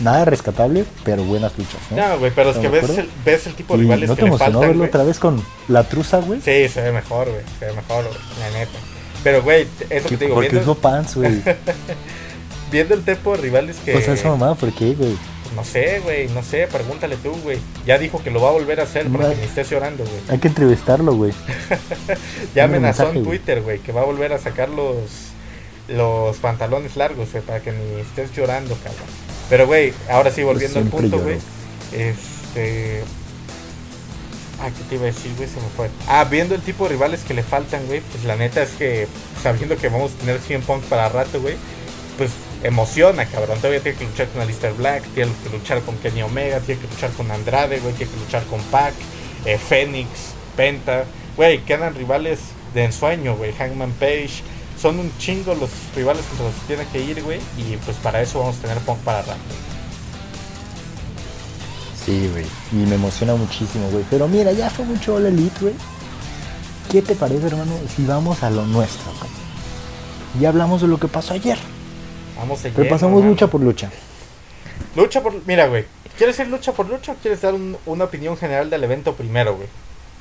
[0.00, 1.80] nada rescatable, pero buenas luchas.
[1.90, 4.36] No, güey, pero es que ves el, ves el, tipo de rivales ¿no que le
[4.36, 6.40] faltan, verlo otra vez con la truza, güey?
[6.40, 8.78] Sí, se ve mejor, güey, se ve mejor, güey, la neta.
[9.22, 10.36] Pero, güey, es lo que te digo.
[10.36, 10.74] Porque viendo...
[10.76, 11.42] pants, güey.
[12.70, 13.92] viendo el tipo de rivales que...
[13.92, 15.16] Pues esa mamá, ¿por qué, güey?
[15.42, 17.58] Pues no sé, güey, no sé, pregúntale tú, güey.
[17.84, 20.16] Ya dijo que lo va a volver a hacer para que ni estés llorando, güey.
[20.28, 21.32] Hay que entrevistarlo, güey.
[22.54, 25.32] ya amenazó en Twitter, güey, que va a volver a sacar los,
[25.88, 29.25] los pantalones largos, güey, para que ni estés llorando, cabrón.
[29.48, 31.38] Pero, güey, ahora sí, volviendo al punto, güey.
[31.92, 33.02] Este.
[34.60, 35.48] Ah, ¿qué te iba a decir, güey?
[35.48, 35.88] Se me fue.
[36.08, 38.00] Ah, viendo el tipo de rivales que le faltan, güey.
[38.00, 39.06] Pues la neta es que,
[39.42, 41.56] sabiendo que vamos a tener 100 Punk para rato, güey.
[42.16, 42.30] Pues
[42.62, 43.58] emociona, cabrón.
[43.58, 46.88] Todavía tiene que luchar con Alistair Black, tiene que luchar con Kenny Omega, tiene que
[46.88, 47.94] luchar con Andrade, güey.
[47.94, 48.94] Tiene que luchar con Pac,
[49.44, 50.08] eh, Phoenix,
[50.56, 51.04] Penta.
[51.36, 52.40] Güey, quedan rivales
[52.74, 53.52] de ensueño, güey.
[53.52, 54.42] Hangman Page
[54.80, 57.40] son un chingo los rivales que los tiene que ir, güey.
[57.58, 59.40] Y pues para eso vamos a tener Punk para rato.
[62.04, 62.44] Sí, güey.
[62.72, 64.04] Y me emociona muchísimo, güey.
[64.10, 65.74] Pero mira, ya fue mucho All Elite, güey.
[66.90, 69.30] ¿Qué te parece, hermano, si vamos a lo nuestro, güey?
[70.40, 71.58] Ya hablamos de lo que pasó ayer.
[72.36, 73.90] Vamos a Pero pasamos lucha por lucha.
[74.94, 75.34] Lucha por...
[75.46, 75.84] Mira, güey.
[76.16, 79.56] ¿Quieres ir lucha por lucha o quieres dar un- una opinión general del evento primero,
[79.56, 79.68] güey?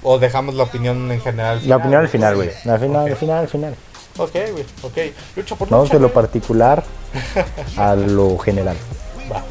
[0.02, 1.62] O dejamos la opinión en general.
[1.68, 2.50] La opinión al final, güey.
[2.64, 3.76] La final, al final, al final.
[4.18, 4.66] Ok, güey.
[4.84, 5.14] Ok.
[5.36, 5.98] Lucha por Vamos lucha.
[5.98, 6.84] de lo particular
[7.78, 8.78] a lo general.
[9.32, 9.44] Va.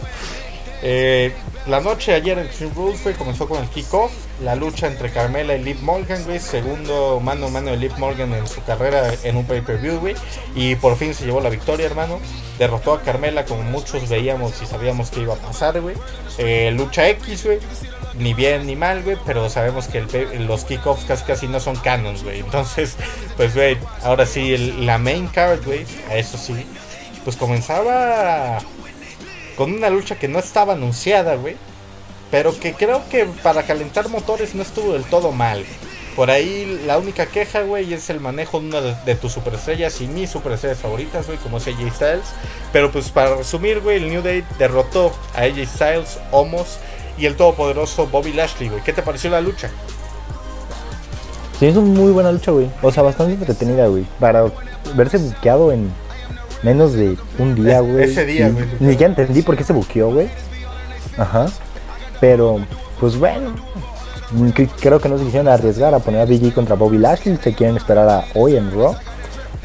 [0.87, 1.33] Eh,
[1.67, 5.57] la noche ayer en Extreme Rules güey, comenzó con el kickoff, la lucha entre Carmela
[5.57, 9.37] y Liv Morgan, güey, segundo mano a mano de Liv Morgan en su carrera en
[9.39, 10.15] un pay-per-view, güey,
[10.55, 12.19] y por fin se llevó la victoria, hermano.
[12.59, 15.97] Derrotó a Carmela como muchos veíamos y sabíamos que iba a pasar, güey.
[16.37, 17.61] Eh, lucha X, güey,
[18.19, 20.01] ni bien ni mal, güey, pero sabemos que
[20.41, 22.41] los kickoffs casi, casi no son canons, güey.
[22.41, 22.97] Entonces,
[23.37, 26.67] pues, güey, ahora sí, la main card, güey, a eso sí,
[27.25, 28.59] pues comenzaba
[29.57, 31.57] con una lucha que no estaba anunciada, güey.
[32.31, 35.65] Pero que creo que para calentar motores no estuvo del todo mal.
[36.17, 40.01] Por ahí la única queja, güey, es el manejo de una de, de tus superestrellas
[40.01, 42.27] y mis superestrellas favoritas, güey, como es AJ Styles.
[42.73, 46.79] Pero pues para resumir, güey, el New Day derrotó a AJ Styles, Homos
[47.19, 48.83] y el todopoderoso Bobby Lashley, güey.
[48.83, 49.71] ¿Qué te pareció la lucha?
[51.59, 52.69] Sí, es una muy buena lucha, güey.
[52.83, 54.05] O sea, bastante entretenida, güey.
[54.19, 54.45] Para
[54.97, 55.91] verse buqueado en
[56.63, 58.05] menos de un día, güey.
[58.05, 58.65] ese día, güey.
[58.81, 60.29] Ni siquiera entendí por qué se buqueó, güey.
[61.17, 61.47] Ajá.
[62.21, 62.59] Pero,
[62.99, 63.55] pues bueno.
[64.81, 67.39] Creo que no se quisieron arriesgar a poner a Biggie contra Bobby Lashley.
[67.41, 68.97] Se quieren esperar a hoy en Raw.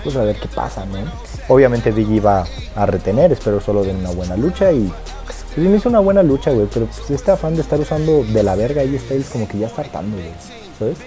[0.03, 0.99] Pues a ver qué pasa, ¿no?
[1.47, 3.31] Obviamente Biggie va a retener.
[3.31, 4.71] Espero solo de una buena lucha.
[4.71, 4.93] Y
[5.67, 6.67] pues hizo una buena lucha, güey.
[6.73, 9.67] Pero pues este afán de estar usando de la verga ahí Styles como que ya
[9.67, 10.29] está hartando, güey.
[10.77, 10.97] ¿Sabes?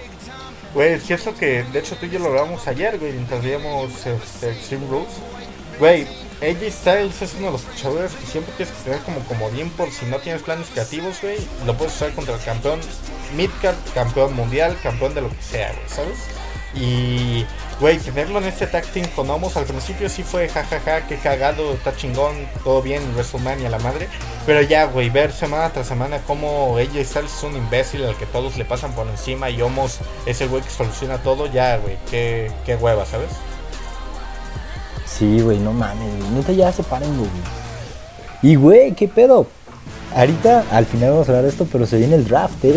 [0.73, 3.91] Güey, es lo que, de hecho, tú y yo lo hablamos ayer, güey, mientras veíamos
[4.05, 5.13] este, Extreme Rules.
[5.77, 6.07] Güey,
[6.41, 9.91] AJ Styles es uno de los luchadores que siempre tienes que tener como comodín por
[9.91, 11.37] si no tienes planes creativos, güey.
[11.65, 12.79] Lo puedes usar contra el campeón
[13.37, 16.17] Midcard, campeón mundial, campeón de lo que sea, güey, ¿sabes?
[16.75, 17.45] Y,
[17.83, 21.73] güey, tenerlo en este tag team con Homos al principio sí fue jajaja, qué cagado,
[21.73, 24.07] está chingón, todo bien, WrestleMania, la madre.
[24.45, 28.25] Pero ya, güey, ver semana tras semana cómo AJ Styles es un imbécil al que
[28.25, 31.97] todos le pasan por encima y Homos es el güey que soluciona todo, ya, güey,
[32.09, 33.31] qué, qué hueva, ¿sabes?
[35.05, 36.07] Sí, güey, no mames.
[36.31, 37.29] Neta ya se paren, güey.
[38.43, 39.45] Y, güey, ¿qué pedo?
[40.15, 42.69] Ahorita, al final vamos a hablar de esto, pero se viene el draft, ¿eh?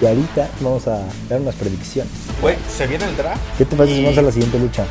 [0.00, 2.12] Y, ahorita vamos a dar unas predicciones.
[2.40, 3.40] Güey, se viene el draft.
[3.56, 4.84] ¿Qué te parece si y- vamos a la siguiente lucha?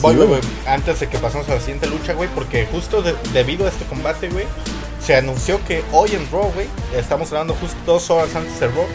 [0.00, 0.40] Voy, Sí, voy, güey.
[0.66, 3.84] Antes de que pasemos a la siguiente lucha, güey, porque justo de- debido a este
[3.84, 4.46] combate, güey,
[5.04, 8.86] se anunció que hoy en Raw, güey, estamos hablando justo dos horas antes de Raw,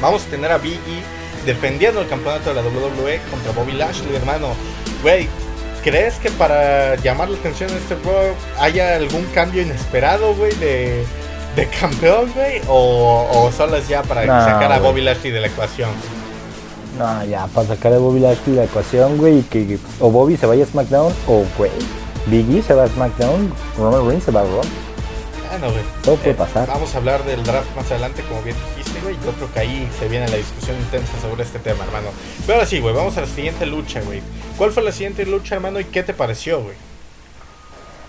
[0.00, 4.14] vamos a tener a Big E defendiendo el campeonato de la WWE contra Bobby Lashley,
[4.16, 4.48] hermano.
[5.02, 5.28] Güey,
[5.82, 11.04] ¿crees que para llamar la atención en este Raw haya algún cambio inesperado, güey, de,
[11.56, 12.60] de campeón, güey?
[12.68, 14.78] O, o solo es ya para No, sacar a.
[14.78, 15.90] Bobby Lashley de la ecuación?
[16.98, 20.36] No, ya, para sacar a Bobby Lashley de la ecuación, güey, que, que o Bobby
[20.36, 21.70] se vaya a SmackDown, o, güey,
[22.26, 24.62] Big E se va a SmackDown, Roman Reigns se va a Raw.
[25.50, 25.84] Bueno, güey.
[26.02, 26.66] Todo puede pasar.
[26.66, 29.14] Vamos a hablar del draft más adelante, como bien dijiste, güey.
[29.24, 32.08] Yo creo que ahí se viene la discusión intensa sobre este tema, hermano.
[32.44, 34.20] Pero ahora sí, güey, vamos a la siguiente lucha, güey.
[34.58, 36.74] ¿Cuál fue la siguiente lucha, hermano, y qué te pareció, güey?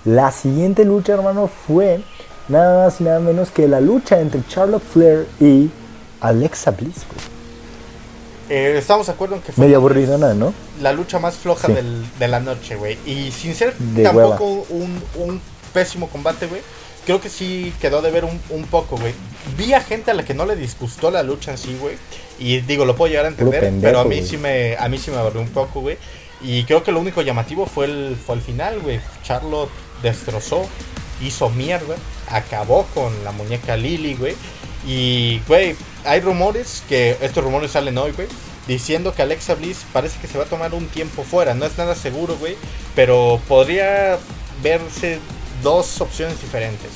[0.05, 2.01] La siguiente lucha, hermano, fue
[2.47, 5.69] nada más y nada menos que la lucha entre Charlotte Flair y
[6.21, 7.35] Alexa Bliss, güey.
[8.47, 10.53] Eh, estamos de acuerdo en que fue Medio aburridona, ¿no?
[10.81, 11.73] la lucha más floja Sí.
[11.73, 12.97] del- de la noche, güey.
[13.05, 15.41] Y sin ser De tampoco un, un
[15.73, 16.61] pésimo combate, güey.
[17.05, 19.13] Creo que sí quedó de ver un, un poco, güey.
[19.57, 21.97] Vi a gente a la que no le disgustó la lucha en sí, güey.
[22.37, 24.97] Y digo, lo puedo llegar a entender, pendejo, pero a mí sí me a mí
[24.97, 25.97] sí me aburrió un poco, güey.
[26.41, 28.99] Y creo que lo único llamativo fue el fue el final, güey.
[29.23, 29.69] Charlotte
[30.03, 30.65] destrozó,
[31.21, 31.95] hizo mierda,
[32.29, 34.35] acabó con la muñeca Lily, güey.
[34.87, 35.75] Y, güey,
[36.05, 38.27] hay rumores que estos rumores salen hoy, güey.
[38.67, 41.53] Diciendo que Alexa Bliss parece que se va a tomar un tiempo fuera.
[41.53, 42.55] No es nada seguro, güey.
[42.95, 44.17] Pero podría
[44.63, 45.19] verse
[45.63, 46.89] dos opciones diferentes.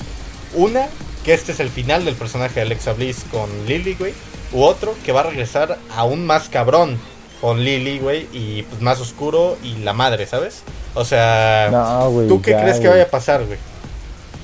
[0.54, 0.88] Una,
[1.24, 4.14] que este es el final del personaje de Alexa Bliss con Lily, güey.
[4.52, 7.00] U otro, que va a regresar aún más cabrón
[7.40, 8.28] con Lily, güey.
[8.34, 10.64] Y pues más oscuro y la madre, ¿sabes?
[10.96, 12.10] O sea, No.
[12.28, 13.60] ¿tú qué ya, crees que vaya a pasar, güey?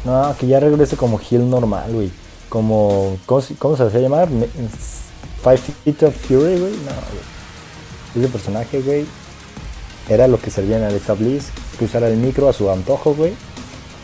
[0.06, 2.12] No, que ya regrese como heel normal, güey.
[2.50, 4.30] Como, ¿cómo, se- hacía llamar?
[5.44, 6.72] Five Feet of Fury, güey.
[6.74, 8.16] No, güey.
[8.16, 9.06] Ese personaje, güey,
[10.08, 11.46] era lo que servía en Alexa Bliss.
[11.78, 13.32] Que usara el micro a su antojo, güey.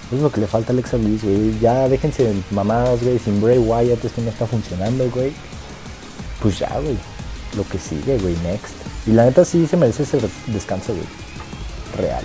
[0.08, 1.58] Eso es lo que le falta a Alexa Bliss, güey.
[1.60, 3.20] Ya déjense mamadas, güey.
[3.20, 5.32] Sin Bray Wyatt esto no está funcionando, güey.
[6.42, 6.98] Pues ya, güey.
[7.56, 8.74] Lo que sigue, güey, next.
[9.06, 11.06] Y la neta sí se merece ese descanso, güey.
[11.98, 12.24] Real.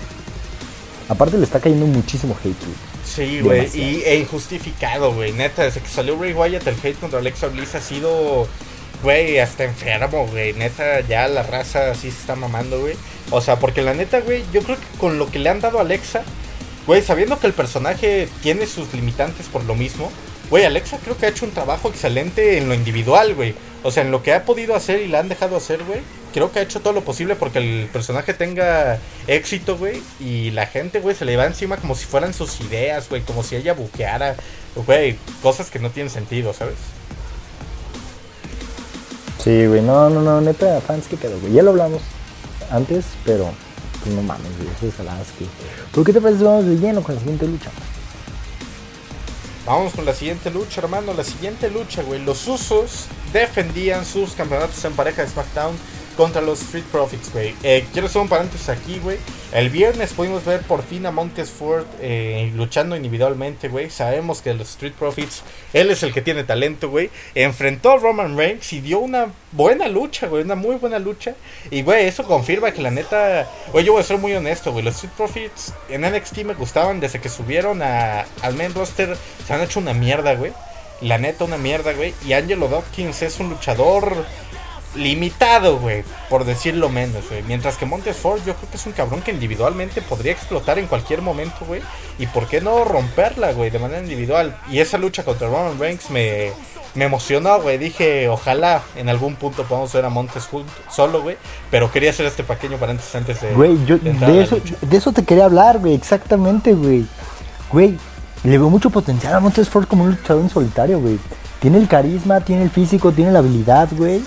[1.08, 2.85] Aparte le está cayendo muchísimo hate, güey.
[3.06, 5.32] Sí, güey, y, e injustificado, güey.
[5.32, 8.48] Neta, desde que salió Ray Wyatt, el hate contra Alexa Bliss ha sido,
[9.02, 10.52] güey, hasta enfermo, güey.
[10.54, 12.94] Neta, ya la raza así se está mamando, güey.
[13.30, 15.78] O sea, porque la neta, güey, yo creo que con lo que le han dado
[15.78, 16.22] a Alexa,
[16.86, 20.10] güey, sabiendo que el personaje tiene sus limitantes por lo mismo,
[20.50, 23.54] güey, Alexa creo que ha hecho un trabajo excelente en lo individual, güey.
[23.82, 26.00] O sea, en lo que ha podido hacer y la han dejado hacer, güey.
[26.36, 30.02] Creo que ha hecho todo lo posible porque el personaje tenga éxito, güey.
[30.20, 33.22] Y la gente, güey, se le va encima como si fueran sus ideas, güey.
[33.22, 34.36] Como si ella buqueara,
[34.84, 35.16] güey.
[35.42, 36.74] Cosas que no tienen sentido, ¿sabes?
[39.42, 39.80] Sí, güey.
[39.80, 40.42] No, no, no.
[40.42, 41.54] Neta, fans, ¿qué pedo, güey?
[41.54, 42.02] Ya lo hablamos
[42.70, 43.50] antes, pero
[44.02, 44.68] pues no mames, güey.
[44.76, 44.92] Eso es
[45.38, 45.46] que...
[45.94, 47.70] ¿Por qué te parece que vamos de lleno con la siguiente lucha?
[49.64, 51.14] Vamos con la siguiente lucha, hermano.
[51.14, 52.22] La siguiente lucha, güey.
[52.22, 55.74] Los usos defendían sus campeonatos en pareja de SmackDown
[56.16, 57.54] contra los Street Profits, güey.
[57.62, 59.18] Eh, quiero hacer un paréntesis aquí, güey.
[59.52, 63.90] El viernes pudimos ver por fin a Montes Ford eh, luchando individualmente, güey.
[63.90, 67.10] Sabemos que los Street Profits, él es el que tiene talento, güey.
[67.34, 70.42] Enfrentó a Roman Reigns y dio una buena lucha, güey.
[70.42, 71.34] Una muy buena lucha.
[71.70, 73.48] Y, güey, eso confirma que la neta.
[73.72, 74.84] Güey, yo voy a ser muy honesto, güey.
[74.84, 79.16] Los Street Profits en NXT me gustaban desde que subieron a, al main roster.
[79.46, 80.52] Se han hecho una mierda, güey.
[81.02, 82.14] La neta, una mierda, güey.
[82.26, 84.24] Y Angelo Dawkins es un luchador
[84.96, 87.42] limitado, güey, por decirlo menos, güey.
[87.42, 91.22] Mientras que Montesford yo creo que es un cabrón que individualmente podría explotar en cualquier
[91.22, 91.82] momento, güey.
[92.18, 94.56] Y por qué no romperla, güey, de manera individual.
[94.70, 96.52] Y esa lucha contra Roman Reigns me,
[96.94, 97.78] me emocionó, güey.
[97.78, 100.48] Dije, ojalá en algún punto podamos ver a Montes
[100.90, 101.36] solo, güey.
[101.70, 103.54] Pero quería hacer este pequeño paréntesis antes de...
[103.54, 107.06] Güey, yo de, eso, de eso te quería hablar, güey, exactamente, güey.
[107.70, 107.96] Güey,
[108.44, 111.18] le veo mucho potencial a Montesford como un luchador en solitario, güey.
[111.60, 114.22] Tiene el carisma, tiene el físico, tiene la habilidad, güey.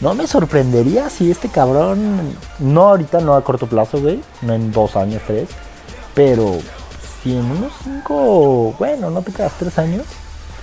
[0.00, 4.70] No me sorprendería si este cabrón, no ahorita, no a corto plazo, güey, no en
[4.70, 5.48] dos años, tres,
[6.14, 6.58] pero
[7.22, 10.04] si en unos cinco, bueno, no te quedas tres años,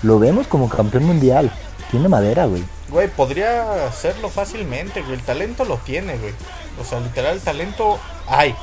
[0.03, 1.51] lo vemos como campeón mundial.
[1.91, 2.63] Tiene madera, güey.
[2.89, 5.15] Güey, podría hacerlo fácilmente, güey.
[5.15, 6.33] El talento lo tiene, güey.
[6.79, 8.55] O sea, literal, el talento hay.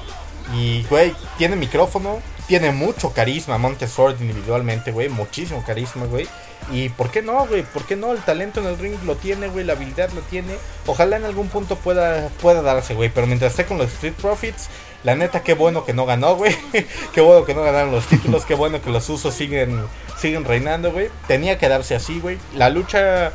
[0.55, 5.09] Y, güey, tiene micrófono, tiene mucho carisma Montesford individualmente, güey.
[5.09, 6.29] Muchísimo carisma, güey.
[6.70, 7.62] Y ¿por qué no, güey?
[7.62, 8.12] ¿Por qué no?
[8.12, 9.64] El talento en el ring lo tiene, güey.
[9.64, 10.55] La habilidad lo tiene.
[10.87, 13.11] Ojalá en algún punto pueda, pueda darse, güey.
[13.11, 14.68] Pero mientras esté con los Street Profits,
[15.05, 16.57] la neta, qué bueno que no ganó, güey.
[17.14, 18.44] qué bueno que no ganaron los títulos.
[18.44, 19.83] Qué bueno que los usos siguen,
[20.16, 21.11] siguen reinando, güey.
[21.27, 22.38] Tenía que darse así, güey.
[22.55, 23.33] La lucha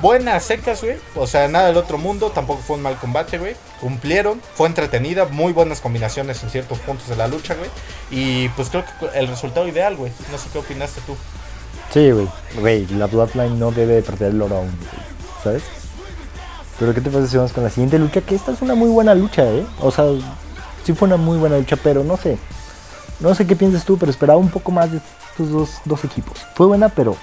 [0.00, 0.96] buena, secas, güey.
[1.14, 2.30] O sea, nada del otro mundo.
[2.30, 3.56] Tampoco fue un mal combate, güey.
[3.80, 4.42] Cumplieron.
[4.54, 5.24] Fue entretenida.
[5.26, 7.70] Muy buenas combinaciones en ciertos puntos de la lucha, güey.
[8.10, 10.12] Y pues creo que el resultado ideal, güey.
[10.30, 11.16] No sé qué opinaste tú.
[11.92, 12.28] Sí, güey.
[12.58, 14.70] Güey, la Bloodline no debe perder el oro aún,
[15.42, 15.62] ¿sabes?
[16.78, 18.22] Pero ¿qué te parece si vamos con la siguiente lucha?
[18.22, 19.64] Que esta es una muy buena lucha, ¿eh?
[19.80, 20.06] O sea,
[20.84, 22.38] sí fue una muy buena lucha, pero no sé.
[23.20, 25.00] No sé qué piensas tú, pero esperaba un poco más de
[25.30, 26.38] estos dos, dos equipos.
[26.54, 27.16] Fue buena, pero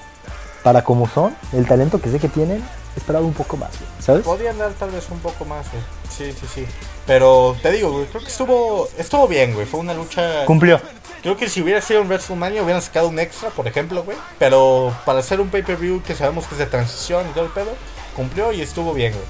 [0.63, 2.63] para como son, el talento que sé que tienen,
[2.95, 4.23] esperaba un poco más, ¿sabes?
[4.23, 5.83] Podían dar tal vez un poco más, güey.
[6.09, 6.65] Sí, sí, sí.
[7.07, 9.65] Pero te digo, güey, creo que estuvo, estuvo bien, güey.
[9.65, 10.45] Fue una lucha.
[10.45, 10.79] Cumplió.
[11.21, 14.17] Creo que si hubiera sido un WrestleMania hubieran sacado un extra, por ejemplo, güey.
[14.37, 17.73] Pero para hacer un pay-per-view que sabemos que es de transición y todo el pedo,
[18.15, 19.25] cumplió y estuvo bien, güey.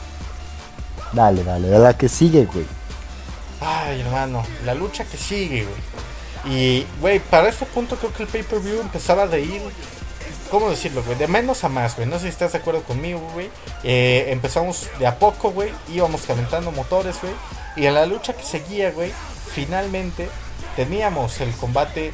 [1.11, 2.65] Dale, dale, de la que sigue, güey.
[3.61, 6.55] Ay, hermano, la lucha que sigue, güey.
[6.55, 9.61] Y, güey, para este punto creo que el pay-per-view empezaba de ir,
[10.51, 11.17] ¿cómo decirlo, güey?
[11.17, 12.07] De menos a más, güey.
[12.07, 13.49] No sé si estás de acuerdo conmigo, güey.
[13.83, 15.73] Eh, empezamos de a poco, güey.
[15.91, 17.33] Íbamos calentando motores, güey.
[17.75, 19.11] Y en la lucha que seguía, güey,
[19.53, 20.29] finalmente
[20.79, 22.11] teníamos el combate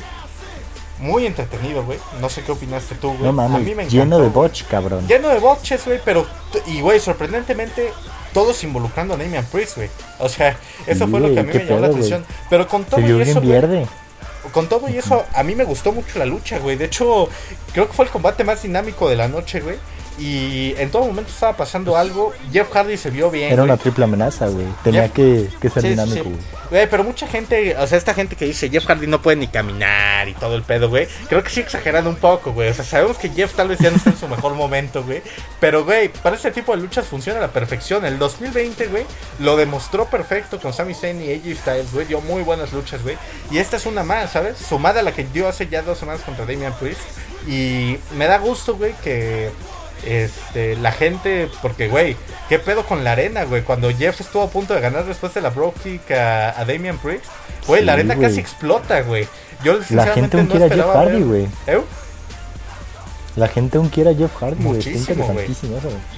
[0.98, 2.00] muy entretenido, güey.
[2.20, 3.22] No sé qué opinaste tú, güey.
[3.22, 5.08] No mames, a mí me lleno de botch, cabrón.
[5.08, 6.26] Lleno de botches, güey, pero
[6.66, 7.94] y güey, sorprendentemente
[8.34, 9.90] todos involucrando a Damian Priest, güey.
[10.18, 12.26] O sea, eso fue lo que a mí me llamó la atención.
[12.50, 13.40] Pero con todo y eso,
[14.52, 16.76] con todo y eso, a mí me gustó mucho la lucha, güey.
[16.76, 17.30] De hecho,
[17.72, 19.78] creo que fue el combate más dinámico de la noche, güey.
[20.18, 22.34] Y en todo momento estaba pasando algo.
[22.52, 23.52] Jeff Hardy se vio bien.
[23.52, 24.66] Era una triple amenaza, güey.
[24.84, 26.30] Tenía que, ser dinámico,
[26.70, 26.90] güey.
[26.90, 30.28] Pero mucha gente, o sea, esta gente que dice Jeff Hardy no puede ni caminar
[30.30, 31.08] y todo el pedo, güey.
[31.28, 32.70] Creo que sí exagerando un poco, güey.
[32.70, 35.22] O sea, sabemos que Jeff tal vez ya no está en su mejor momento, güey.
[35.60, 38.06] Pero, güey, para este tipo de luchas funciona a la perfección.
[38.06, 39.06] El 2020, güey,
[39.40, 42.06] lo demostró perfecto con Sami Zayn y AJ Styles, güey.
[42.06, 43.18] Dio muy buenas luchas, güey.
[43.52, 44.58] Y esta es una más, ¿sabes?
[44.58, 47.02] Sumada a la que dio hace ya dos semanas contra Damian Priest.
[47.48, 49.52] Y me da gusto, güey, que
[50.06, 52.16] este, la gente, porque, güey,
[52.50, 53.64] ¿qué pedo con la arena, güey?
[53.64, 56.98] Cuando Jeff estuvo a punto de ganar después de la Bro Kick a, a Damian
[56.98, 57.26] Priest,
[57.68, 59.28] güey, la arena casi explota, güey.
[59.64, 61.48] Yo sinceramente la gente no esperaba Jeff Hardy, güey.
[61.68, 61.82] ¿Eh?
[63.36, 64.78] La gente aún quiere a Jeff Hardy, güey.
[64.78, 65.50] Muchísimo, güey.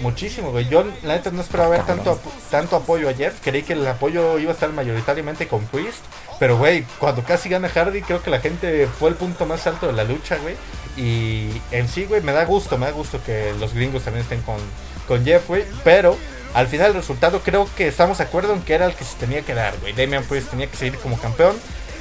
[0.02, 0.70] Muchísimo, güey.
[0.70, 2.20] Yo la neta no esperaba ver tanto,
[2.52, 3.40] tanto apoyo a Jeff.
[3.44, 6.04] Creí que el apoyo iba a estar mayoritariamente con Priest.
[6.40, 9.88] Pero, güey, cuando casi gana Hardy, creo que la gente fue el punto más alto
[9.88, 10.56] de la lucha, güey.
[10.96, 14.42] Y en sí, güey, me da gusto, me da gusto que los gringos también estén
[14.44, 14.58] con,
[15.08, 15.64] con Jeff, güey.
[15.84, 16.16] Pero
[16.54, 19.16] al final el resultado creo que estamos de acuerdo en que era el que se
[19.18, 19.94] tenía que dar, güey.
[19.94, 21.56] Damian Priest tenía que seguir como campeón.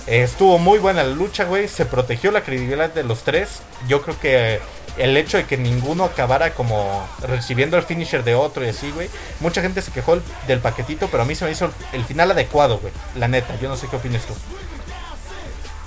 [0.06, 1.68] Eh, estuvo muy buena la lucha, güey.
[1.68, 3.60] Se protegió la credibilidad de los tres.
[3.88, 4.60] Yo creo que eh,
[4.98, 9.08] el hecho de que ninguno acabara como recibiendo el finisher de otro y así, güey.
[9.40, 12.30] Mucha gente se quejó el- del paquetito, pero a mí se me hizo el, final
[12.30, 12.92] adecuado, güey.
[13.16, 14.34] La neta, yo no sé qué opinas tú.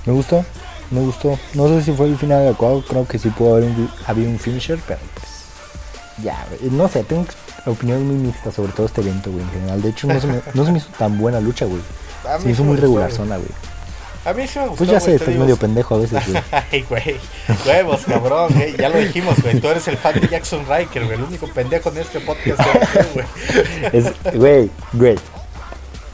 [0.04, 0.44] Me gustó,
[0.90, 1.38] me gustó.
[1.54, 4.38] No sé si fue el final adecuado, creo que sí pudo haber un, habido un
[4.38, 5.26] finisher, pero pues.
[6.22, 6.70] Ya, güey.
[6.70, 7.24] No sé, tengo
[7.64, 9.82] opiniones muy mixtas sobre todo este evento, güey, en general.
[9.82, 11.80] De hecho, no se me, no se me hizo tan buena lucha, güey.
[12.38, 13.48] Se me hizo muy regular zona, güey.
[14.30, 14.78] A mí sí me gustó.
[14.78, 16.42] Pues ya sé, estás medio pendejo a veces, güey.
[16.70, 17.16] Ay, güey.
[17.66, 18.76] Huevos, cabrón, güey.
[18.76, 19.58] Ya lo dijimos, güey.
[19.58, 21.16] Tú eres el fan de Jackson Riker, güey.
[21.16, 22.60] El único pendejo en este podcast,
[23.12, 23.26] güey.
[23.92, 25.18] Es, güey, güey.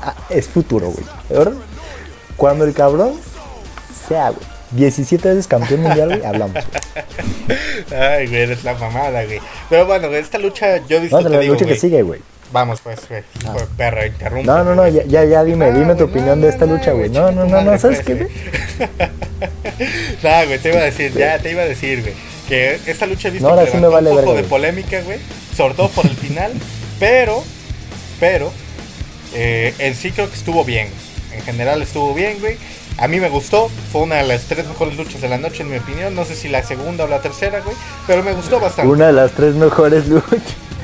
[0.00, 1.54] Ah, es futuro, güey.
[2.38, 3.20] Cuando el cabrón
[4.08, 8.00] sea, güey, 17 veces campeón mundial, güey, hablamos, güey.
[8.00, 9.40] Ay, güey, eres la mamada, güey.
[9.68, 12.20] Pero bueno, güey, esta lucha yo a disfruto, la digo, lucha que sigue, güey.
[12.52, 13.22] Vamos, pues, güey.
[13.22, 14.46] De perra, interrumpe.
[14.46, 16.92] No, no, no, ya, ya, ya dime, Ah, dime tu opinión no, de esta lucha,
[16.92, 17.10] güey.
[17.10, 18.28] No, no, no, no, ¿sabes pues, qué, güey.
[20.22, 22.14] No, güey, te iba a decir, ya te iba a decir, güey,
[22.48, 25.18] que esta lucha No, ahora que sí me levantó vale un poco de polémica, güey,
[25.54, 26.52] sobre todo por el final,
[26.98, 27.42] pero,
[28.18, 28.50] pero,
[29.34, 30.88] eh, en sí creo que estuvo bien,
[31.32, 32.56] en general estuvo bien, güey,
[32.98, 35.70] a mí me gustó, fue una de las tres mejores luchas de la noche, en
[35.70, 38.90] mi opinión, no sé si la segunda o la tercera, güey, pero me gustó bastante.
[38.90, 40.40] Una de las tres mejores luchas.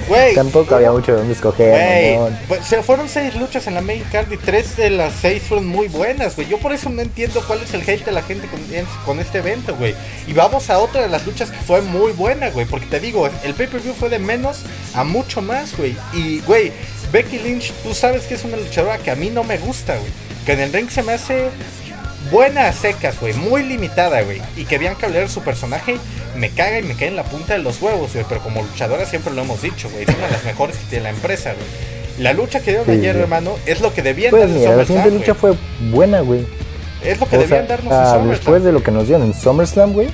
[0.09, 2.38] Güey, Tampoco había mucho de dónde escoger, mamón.
[2.49, 5.67] pues, se fueron seis luchas en la main card y tres de las seis fueron
[5.67, 6.49] muy buenas, güey.
[6.49, 8.61] Yo por eso no entiendo cuál es el hate de la gente con,
[9.05, 9.95] con este evento, güey.
[10.27, 12.67] Y vamos a otra de las luchas que fue muy buena, güey.
[12.67, 14.61] Porque te digo, el pay-per-view fue de menos
[14.95, 15.97] a mucho más, güey.
[16.12, 16.73] Y, güey,
[17.12, 20.11] Becky Lynch, tú sabes que es una luchadora que a mí no me gusta, güey.
[20.47, 21.51] Que en el ring se me hace
[22.30, 23.35] buena a secas, güey.
[23.35, 24.40] Muy limitada, güey.
[24.56, 25.96] Y que Bianca Belair, su personaje,
[26.37, 28.24] me caga y me cae en la punta de los huevos, güey.
[28.28, 30.04] Pero como luchadora siempre lo hemos dicho, güey.
[30.04, 31.66] Es una de las mejores que tiene la empresa, güey.
[32.18, 34.76] La lucha que dieron Sí, ayer, hermano, es lo que debían Pues dar en mira,
[34.76, 35.54] la siguiente lucha güey.
[35.56, 36.46] fue buena, güey.
[37.02, 38.30] Es lo que O debían sea, darnos en ah, SummerSlam.
[38.30, 40.08] después de lo que nos dieron en SummerSlam, güey.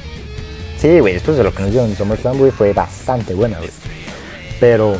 [0.80, 3.70] Sí, güey, después de lo que nos dieron en SummerSlam, güey, fue bastante buena, güey.
[4.60, 4.96] Pero,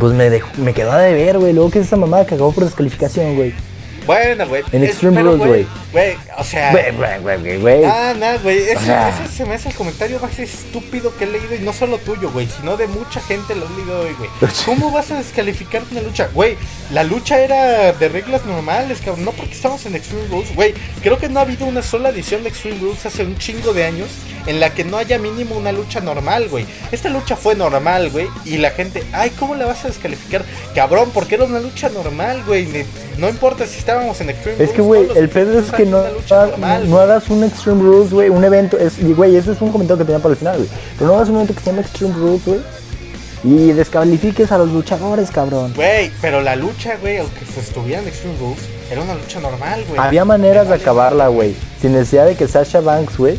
[0.00, 1.52] pues me, dejó, me quedó a deber, güey.
[1.52, 3.54] Luego que es esa mamada que acabó por descalificación, güey.
[4.06, 4.62] Bueno, güey.
[4.72, 5.66] En Extreme Rules, güey.
[5.92, 6.72] Güey, o sea.
[6.72, 7.84] Güey, güey, güey, güey, güey.
[7.84, 8.58] Ah, no, güey.
[8.58, 9.08] Ese, Ajá.
[9.24, 11.54] ese se me hace el comentario más estúpido que he leído.
[11.54, 12.48] Y no solo tuyo, güey.
[12.48, 14.30] Sino de mucha gente lo he leído hoy, güey.
[14.66, 16.28] ¿Cómo vas a descalificar una lucha?
[16.34, 16.56] Güey,
[16.90, 19.24] la lucha era de reglas normales, cabrón.
[19.24, 20.54] No porque estamos en Extreme Rules.
[20.54, 23.72] Güey, creo que no ha habido una sola edición de Extreme Rules hace un chingo
[23.72, 24.08] de años
[24.46, 26.66] en la que no haya mínimo una lucha normal, güey.
[26.92, 28.28] Esta lucha fue normal, güey.
[28.44, 30.44] Y la gente, ay, ¿cómo la vas a descalificar?
[30.74, 32.84] Cabrón, porque era una lucha normal, güey.
[33.16, 36.10] No importa si estábamos en Extreme Es que, güey, el pedo es que no, una
[36.10, 38.78] lucha normal, no hagas un Extreme Rules, güey, un evento.
[38.78, 40.68] Es, güey, ese es un comentario que tenía para el final, güey.
[40.98, 42.60] Pero no hagas un evento que se llama Extreme Rules, güey.
[43.44, 45.74] Y descalifiques a los luchadores, cabrón.
[45.76, 49.84] Güey, pero la lucha, güey, aunque se estuviera en Extreme Rules, era una lucha normal,
[49.86, 50.00] güey.
[50.00, 51.54] Había maneras de acabarla, güey.
[51.80, 53.38] Sin necesidad de que Sasha Banks, güey,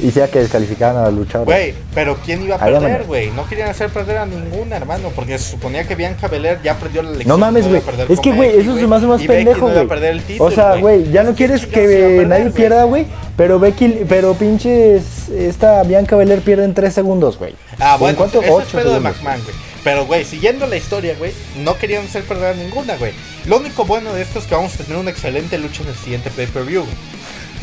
[0.00, 1.46] hiciera que descalificaran a los luchadores.
[1.46, 3.30] Güey, pero ¿quién iba a perder, güey?
[3.30, 7.02] No querían hacer perder a ninguna, hermano, porque se suponía que Bianca Belair ya perdió
[7.02, 7.28] la elección.
[7.28, 7.82] No mames, güey.
[8.08, 9.86] Es que, güey, eso hace más y Becky pendejo, no güey.
[9.86, 13.06] perder el título, O sea, güey, ya no Es quieres que perder, nadie pierda, güey.
[13.36, 17.54] Pero Becky, pero pinches, esta Bianca Belair pierde en 3 segundos, güey.
[17.78, 18.42] Ah, ¿En bueno, cuánto?
[18.42, 19.02] eso es pedo de segundos.
[19.16, 19.56] McMahon, güey.
[19.84, 23.12] Pero, güey, siguiendo la historia, güey, no querían hacer perder a ninguna, güey.
[23.46, 25.94] Lo único bueno de esto es que vamos a tener una excelente lucha en el
[25.94, 26.84] siguiente pay-per-view.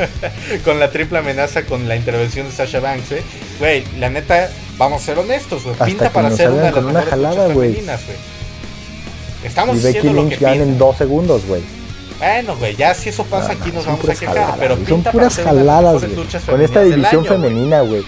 [0.65, 3.23] con la triple amenaza con la intervención de Sasha Banks, eh.
[3.59, 5.75] Güey, la neta, vamos a ser honestos, güey.
[5.85, 7.71] Pinta para ser una de las una jalada, güey.
[7.71, 8.17] femeninas, güey.
[9.43, 11.61] Estamos Y Becky Lynch gana en 2 segundos, güey.
[12.17, 15.11] Bueno, güey, ya si eso pasa aquí nos vamos a quejar, jaladas, pero pinta Son
[15.11, 16.27] puras jaladas, güey.
[16.45, 18.03] Con esta división año, femenina, güey.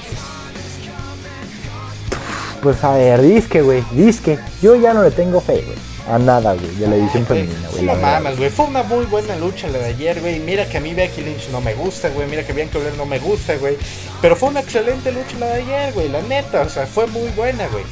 [2.62, 4.40] Pues a ver, disque, güey, disque.
[4.62, 5.87] Yo ya no le tengo fe, güey.
[6.10, 7.84] A nada, güey, de la división Güey, femenina, güey.
[7.84, 8.50] No la mames, güey.
[8.50, 10.40] Fue una muy buena lucha la de ayer, güey.
[10.40, 12.28] Mira que a mí Becky Lynch no me gusta, güey.
[12.28, 13.78] Mira que Bianca Belair no me gusta, güey.
[14.22, 16.10] Pero fue una excelente lucha la de ayer, güey.
[16.10, 17.84] La neta, o sea, fue muy buena, güey.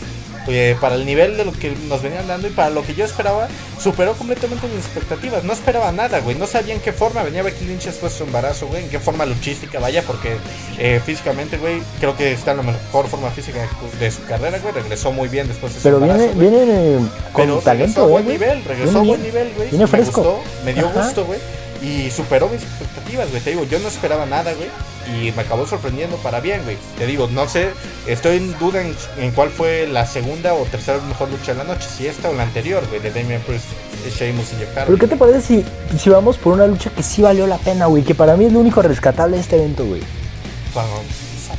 [0.48, 3.04] Oye, para el nivel de lo que nos venían dando y para lo que yo
[3.04, 3.48] esperaba,
[3.82, 5.44] superó completamente mis expectativas.
[5.44, 6.36] No esperaba nada, güey.
[6.38, 8.84] No sabía en qué forma venía Becky Lynch después de su embarazo, güey.
[8.84, 10.36] En qué forma luchística vaya, porque
[10.78, 13.68] eh, físicamente, güey, creo que está en la mejor forma física
[14.00, 14.74] de su carrera, güey.
[14.74, 16.50] Regresó muy bien después de su Pero embarazo, viene, güey.
[16.50, 17.10] viene eh, con
[17.46, 18.38] Pero regresó talento, a eh, buen güey.
[18.38, 19.70] nivel, regresó Viene a buen nivel, güey.
[19.70, 20.22] Viene Me fresco.
[20.22, 21.04] gustó, me dio Ajá.
[21.06, 21.40] gusto, güey.
[21.82, 23.42] Y superó mis expectativas, güey.
[23.42, 24.70] Te digo, yo no esperaba nada, güey.
[25.08, 26.78] Y me acabó sorprendiendo para bien, güey.
[26.98, 27.70] Te digo, no sé,
[28.08, 31.88] estoy en duda en, cuál fue la segunda o tercera mejor lucha de la noche,
[31.90, 33.66] si esta o la anterior, güey, de Damian Priest,
[34.06, 35.66] Sheamus y Jeff Pero ¿qué te parece si,
[35.98, 38.04] si vamos por una lucha que sí valió la pena, güey?
[38.04, 40.02] Que para mí es lo único rescatable de este evento, güey.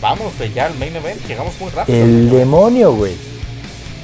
[0.01, 1.99] vamos, güey, ya al main event, llegamos muy rápido.
[1.99, 3.17] El demonio, güey.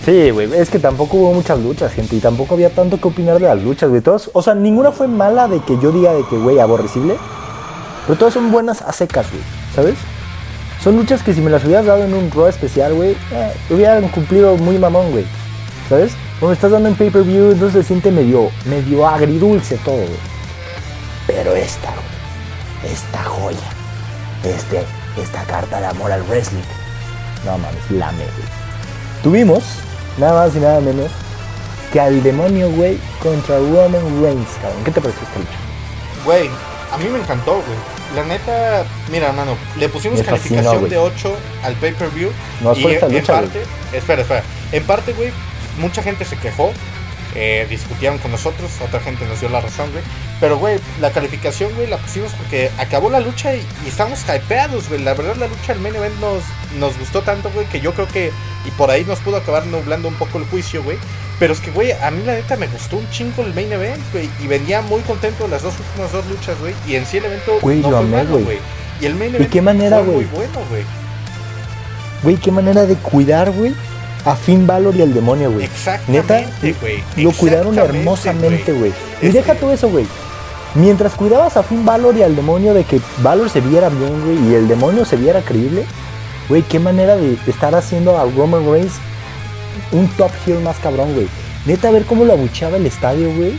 [0.05, 3.38] Sí, güey, es que tampoco hubo muchas luchas, gente, y tampoco había tanto que opinar
[3.38, 4.01] de las luchas, güey.
[4.01, 7.16] Todos, o sea, ninguna fue mala de que yo diga de que, güey, aborrecible.
[8.07, 9.42] Pero todas son buenas a secas, güey,
[9.74, 9.94] ¿sabes?
[10.82, 14.09] Son luchas que si me las hubieras dado en un Raw especial, güey, eh, hubieran
[14.09, 15.24] cumplido muy mamón, güey.
[15.88, 16.12] ¿Sabes?
[16.40, 20.32] Cuando estás dando en pay-per-view, entonces se siente medio, medio agridulce todo, güey.
[21.26, 23.70] Pero esta, güey, esta joya,
[24.42, 24.84] este,
[25.22, 26.62] esta carta de amor al wrestling,
[27.44, 28.26] no mames, la güey.
[29.22, 29.62] Tuvimos
[30.18, 31.11] nada más y nada menos
[31.92, 34.82] que al demonio, güey, contra Roman Reigns, cabrón.
[34.84, 35.59] ¿Qué te pareció esta lucha?
[36.24, 36.50] Güey,
[36.93, 37.78] a mí me encantó, güey.
[38.14, 42.30] La neta, mira, hermano, le pusimos calificación de 8 al pay-per-view.
[42.61, 43.62] No, y esta en parte,
[43.93, 44.43] espera, espera.
[44.70, 45.32] En parte, güey,
[45.78, 46.72] mucha gente se quejó
[47.35, 50.05] eh, discutían con nosotros, otra gente nos dio la razón, güey.
[50.41, 55.03] Pero, güey, la calificación, güey, la pusimos porque acabó la lucha y, estamos hypeados, güey.
[55.03, 56.43] La verdad, la lucha al main event nos,
[56.78, 58.33] nos gustó tanto, güey, que yo creo que,
[58.66, 60.99] y por ahí nos pudo acabar nublando un poco el juicio, güey.
[61.39, 64.03] Pero es que, güey, a mí la neta me gustó un chingo el main event,
[64.12, 64.28] güey.
[64.43, 66.74] Y venía muy contento las dos últimas dos luchas, güey.
[66.87, 68.59] Y en sí el evento güey, no fue malo, güey.
[69.01, 70.83] Y el main event qué manera, fue muy bueno, güey.
[72.22, 73.74] Güey, qué manera de cuidar, güey
[74.25, 75.64] a Finn Balor y al demonio, güey.
[75.64, 77.03] Exactamente, güey.
[77.16, 78.93] Lo cuidaron hermosamente, güey.
[79.20, 80.07] Y deja todo eso, güey.
[80.75, 84.51] Mientras cuidabas a Finn Balor y al demonio de que Balor se viera bien, güey,
[84.51, 85.85] y el demonio se viera creíble,
[86.49, 88.95] güey, qué manera de estar haciendo a Roman Reigns
[89.91, 91.29] un top heel más cabrón, güey.
[91.66, 93.55] Neta, a ver cómo lo abucheaba el estadio, güey.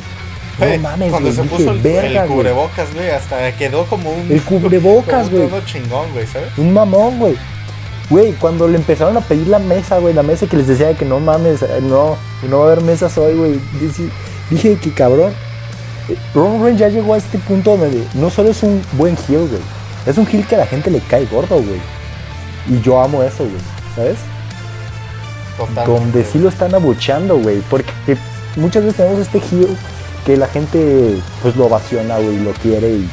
[0.59, 4.31] No mames, Cuando se puso el, verga, el cubrebocas, güey, hasta quedó como un.
[4.31, 5.43] El cubrebocas, güey.
[5.43, 6.49] Un chingón, güey, ¿sabes?
[6.57, 7.35] Un mamón, güey.
[8.09, 11.05] Güey, cuando le empezaron a pedir la mesa, güey, la mesa que les decía que
[11.05, 12.17] no mames, eh, no,
[12.49, 13.59] no va a haber mesas hoy, güey.
[14.49, 15.33] Dije, que cabrón.
[16.09, 19.47] Eh, Roman Reigns ya llegó a este punto donde no solo es un buen heel,
[19.47, 19.61] güey.
[20.05, 21.79] Es un heel que a la gente le cae gordo, güey.
[22.67, 23.61] Y yo amo eso, güey.
[23.95, 24.17] ¿Sabes?
[25.57, 25.91] Totalmente.
[25.91, 27.61] Donde sí lo están abuchando, güey.
[27.69, 27.91] Porque
[28.57, 29.77] muchas veces tenemos este heel
[30.25, 33.09] que la gente pues lo ovaciona, güey, lo quiere y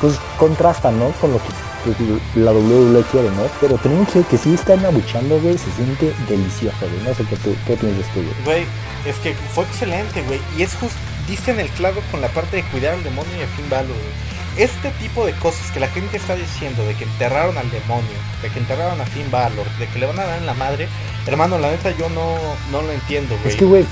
[0.00, 1.10] pues contrasta, ¿no?
[1.20, 1.48] Con lo que
[2.34, 3.42] la WWE quiere, ¿no?
[3.60, 7.02] Pero tenemos que que sí están abuchando, güey, se siente delicioso, güey.
[7.04, 8.44] No sé qué, tú, qué piensas tú, güey.
[8.44, 8.66] Güey,
[9.06, 10.40] es que fue excelente, güey.
[10.56, 13.42] Y es justo, diste en el clavo con la parte de cuidar al demonio y
[13.42, 14.64] a Finn Balor, güey.
[14.64, 18.50] Este tipo de cosas que la gente está diciendo, de que enterraron al demonio, de
[18.50, 20.88] que enterraron a Finn Balor, de que le van a dar en la madre,
[21.26, 22.36] hermano, la neta yo no,
[22.70, 23.48] no lo entiendo, güey.
[23.48, 23.86] Es que, güey,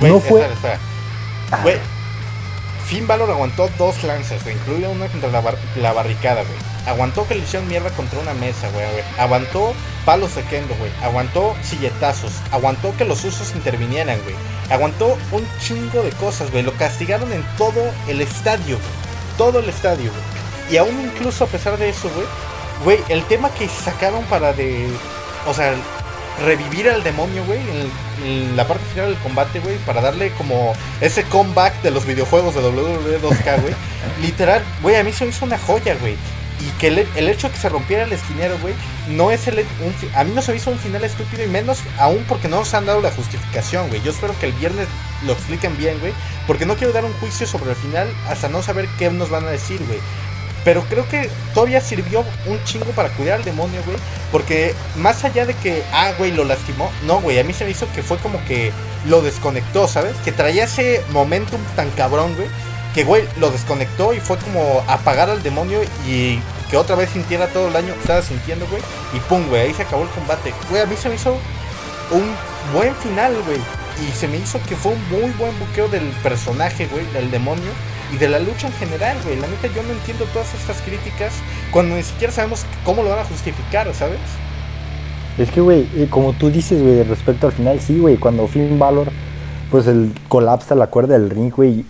[0.00, 0.46] no fue...
[1.50, 1.60] Ah.
[1.62, 1.78] Güey,
[2.88, 5.42] Finn Balor aguantó dos lanzas, güey, incluida una contra la,
[5.76, 8.86] la barricada, güey Aguantó que le hicieron mierda contra una mesa, güey.
[9.18, 9.74] Aguantó
[10.06, 10.90] palos de kendo, güey.
[11.02, 12.32] Aguantó silletazos.
[12.50, 14.34] Aguantó que los usos intervinieran, güey.
[14.70, 16.62] Aguantó un chingo de cosas, güey.
[16.62, 18.78] Lo castigaron en todo el estadio,
[19.36, 20.74] Todo el estadio, güey.
[20.74, 22.26] Y aún incluso a pesar de eso, güey.
[22.84, 24.88] Güey, el tema que sacaron para de...
[25.46, 25.74] O sea,
[26.44, 31.22] revivir al demonio, güey, en, la parte final del combate, güey, para darle como ese
[31.24, 33.74] comeback de los videojuegos de WWE 2K, güey.
[34.20, 36.16] Literal, güey, a mí se me hizo una joya, güey
[36.60, 38.74] y que el, hecho de que se rompiera el esquinero, güey,
[39.08, 39.64] no es el.
[40.14, 42.74] a mí no se me hizo un final estúpido y menos aún porque no nos
[42.74, 44.02] han dado la justificación, güey.
[44.02, 44.88] Yo espero que el viernes
[45.24, 46.12] lo expliquen bien, güey,
[46.46, 49.44] porque no quiero dar un juicio sobre el final hasta no saber qué nos van
[49.44, 50.00] a decir, güey.
[50.64, 53.96] Pero creo que todavía sirvió un chingo para cuidar al demonio, güey.
[54.32, 56.90] Porque más allá de que, ah, güey, lo lastimó.
[57.06, 58.72] No, güey, a mí se me hizo que fue como que
[59.06, 60.14] lo desconectó, ¿sabes?
[60.24, 62.48] Que traía ese momentum tan cabrón, güey
[62.94, 66.40] que, güey, lo desconectó y fue como apagar al demonio y
[66.70, 68.82] que otra vez sintiera todo el año que estaba sintiendo, güey.
[69.12, 70.52] Y pum, güey, ahí se acabó el combate.
[70.70, 71.38] Güey, a mí se me hizo
[72.10, 72.34] un
[72.72, 73.58] buen final, güey.
[74.06, 77.70] Y se me hizo que fue un muy buen buqueo del personaje, güey, del demonio.
[78.12, 79.38] Y de la lucha en general, güey.
[79.38, 81.32] La neta, yo no entiendo todas estas críticas
[81.70, 84.18] cuando ni siquiera sabemos cómo lo van a justificar, ¿sabes?
[85.36, 89.08] Es que, güey, como tú dices, güey, respecto al final, sí, güey, cuando Finn Balor,
[89.70, 91.84] pues el colapsa la cuerda del ring, güey,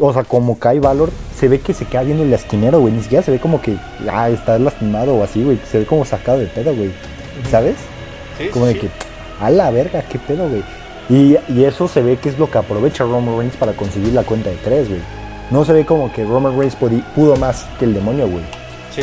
[0.00, 2.94] o sea, como cae Valor, se ve que se queda viendo el esquinero, güey.
[2.94, 3.76] Ni siquiera se ve como que,
[4.10, 5.58] ah, está lastimado o así, güey.
[5.70, 6.90] Se ve como sacado de pedo, güey.
[7.50, 7.76] ¿Sabes?
[8.38, 8.88] Sí, como de que,
[9.40, 10.62] a la verga, qué pedo, güey.
[11.10, 14.50] Y, eso se ve que es lo que aprovecha Roman Reigns para conseguir la cuenta
[14.50, 15.00] de tres, güey.
[15.50, 18.44] No se ve como que Roman Reigns pudo más que el demonio, güey.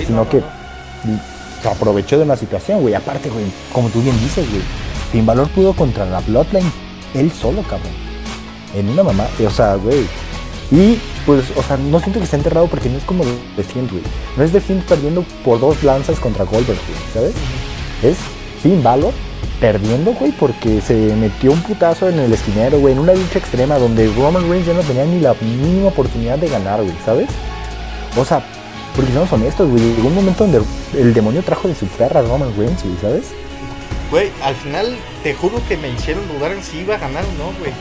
[0.06, 0.41] sino que
[1.62, 2.93] se aprovechó de una situación, güey.
[2.93, 4.62] Aparte, güey, como tú bien dices, güey.
[5.12, 6.72] Sin valor pudo contra la Bloodline
[7.16, 7.93] él solo, cabrón.
[8.76, 9.26] En una mamá.
[9.46, 10.06] O sea, güey
[10.72, 13.24] Y pues, o sea, no siento que esté enterrado porque no es como
[13.56, 14.04] The Fiend, güey.
[14.38, 17.34] No es The Fiend perdiendo por dos lanzas contra Goldberg, güey, ¿sabes?
[18.04, 18.18] Es
[18.62, 19.14] Finn Balor
[19.60, 23.78] perdiendo, güey, porque se metió un putazo en el esquinero, güey, en una lucha extrema
[23.78, 27.28] donde Roman Reigns ya no tenía ni la mínima oportunidad de ganar, güey, ¿sabes?
[28.18, 28.43] O sea,
[28.95, 30.62] porque somos honestos, güey, llegó un momento donde
[30.97, 33.26] el demonio trajo de su ferra a Roman Reigns, güey, ¿sabes?
[34.12, 37.43] Güey, al final te juro que me hicieron dudar en si iba a ganar o
[37.43, 37.72] no, güey.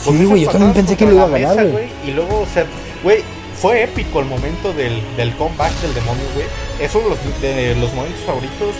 [0.00, 1.86] Sí, güey, yo también pensé que lo iba a ganar, güey.
[2.06, 2.66] Y luego, o sea,
[3.02, 3.22] güey,
[3.60, 6.46] fue épico el momento del, del comeback del demonio, güey.
[6.80, 8.74] Es uno de los, de los momentos favoritos,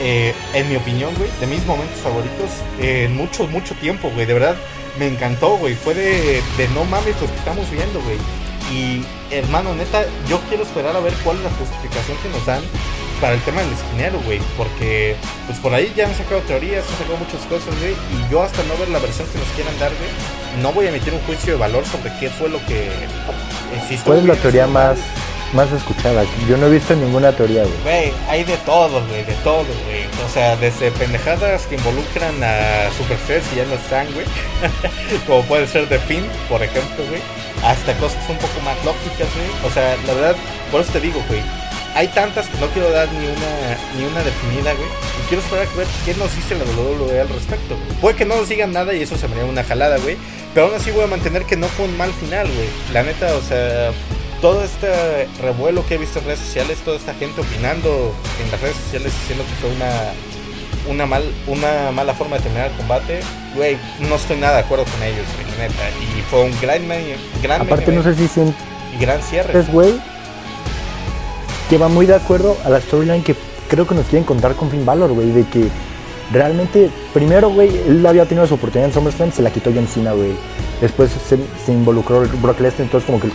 [0.00, 4.26] eh, en mi opinión, güey, de mis momentos favoritos en mucho, mucho tiempo, güey.
[4.26, 4.56] De verdad,
[4.98, 5.74] me encantó, güey.
[5.74, 8.16] Fue de, de no mames lo que estamos viendo, güey.
[8.72, 12.62] Y, hermano, neta, yo quiero esperar a ver cuál es la justificación que nos dan
[13.20, 14.40] para el tema del esquinero, güey.
[14.56, 17.92] Porque, pues por ahí ya han sacado teorías, han sacado muchas cosas, güey.
[17.92, 20.88] Y yo hasta no ver la versión que nos quieran dar, güey, no voy a
[20.90, 22.88] emitir un juicio de valor sobre qué fue lo que
[23.76, 24.04] existe.
[24.04, 24.98] ¿Cuál es la teoría más,
[25.52, 26.24] más escuchada?
[26.48, 27.82] Yo no he visto ninguna teoría, güey.
[27.82, 30.06] Güey, hay de todo, güey, de todo, güey.
[30.26, 34.26] O sea, desde pendejadas que involucran a superstars que ya no están, güey.
[35.26, 37.20] Como puede ser The Finn, por ejemplo, güey.
[37.64, 39.70] Hasta cosas un poco más lógicas, güey.
[39.70, 40.36] O sea, la verdad,
[40.70, 41.42] por eso te digo, güey
[41.94, 44.88] hay tantas que no quiero dar ni una ni una definida, güey.
[44.88, 47.76] Y quiero esperar a ver qué nos dice la WWE al respecto.
[48.00, 50.16] Puede que no nos digan nada y eso se me haría una jalada, güey.
[50.54, 52.68] Pero aún así voy a mantener que no fue un mal final, güey.
[52.92, 53.90] La neta, o sea,
[54.40, 58.12] todo este revuelo que he visto en redes sociales, toda esta gente opinando
[58.42, 59.90] en las redes sociales diciendo que fue una
[60.88, 63.20] una mal una mala forma de terminar el combate,
[63.54, 63.76] güey,
[64.08, 65.26] no estoy nada de acuerdo con ellos,
[65.58, 65.90] la neta.
[66.18, 66.82] Y fue un gran
[67.42, 68.54] gran Aparte no sé si sienten
[68.94, 69.62] y gran cierre.
[69.64, 70.00] güey,
[71.68, 73.36] que va muy de acuerdo a la storyline que
[73.68, 75.68] creo que nos quieren contar con Finn Balor, güey, de que
[76.32, 80.12] realmente, primero, güey, él había tenido su oportunidad en SummerSlam, se la quitó John Cena,
[80.12, 80.32] güey.
[80.80, 83.28] Después se, involucró Brock Lesnar, entonces como que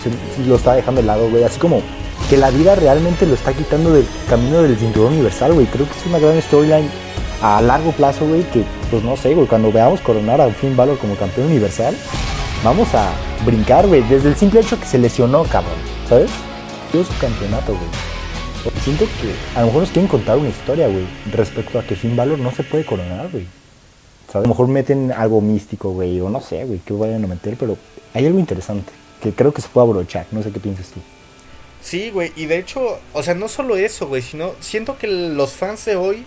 [0.47, 1.43] lo estaba dejando de lado, güey.
[1.43, 1.81] Así como
[2.29, 5.67] que la vida realmente lo está quitando del camino del cinturón universal, güey.
[5.67, 6.89] Creo que es una gran storyline
[7.41, 10.97] a largo plazo, güey, que pues no sé, güey, cuando veamos coronar a Finn Balor
[10.97, 11.95] como campeón universal,
[12.63, 13.11] vamos a
[13.45, 15.75] brincar, güey, desde el simple hecho que se lesionó, cabrón,
[16.09, 16.31] ¿sabes?
[16.91, 18.75] Dio su campeonato, güey.
[18.83, 22.15] Siento que a lo mejor nos quieren contar una historia, güey, respecto a que Finn
[22.15, 23.45] Balor no se puede coronar, güey.
[24.33, 27.55] A lo mejor meten algo místico, güey, o no sé, güey, que vayan a meter,
[27.57, 27.77] pero
[28.13, 30.25] hay algo interesante que creo que se puede abrochar.
[30.31, 30.99] No sé qué piensas tú.
[31.81, 35.53] Sí, güey, y de hecho, o sea, no solo eso, güey, sino siento que los
[35.53, 36.25] fans de hoy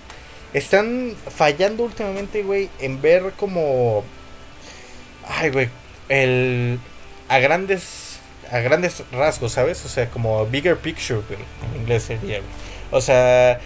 [0.54, 4.04] están fallando últimamente, güey, en ver como.
[5.26, 5.68] Ay, güey,
[6.08, 6.78] el.
[7.28, 8.08] A grandes
[8.50, 9.84] a grandes rasgos, ¿sabes?
[9.84, 11.40] O sea, como bigger picture, güey.
[11.74, 12.50] En inglés sería, güey.
[12.90, 13.60] O sea,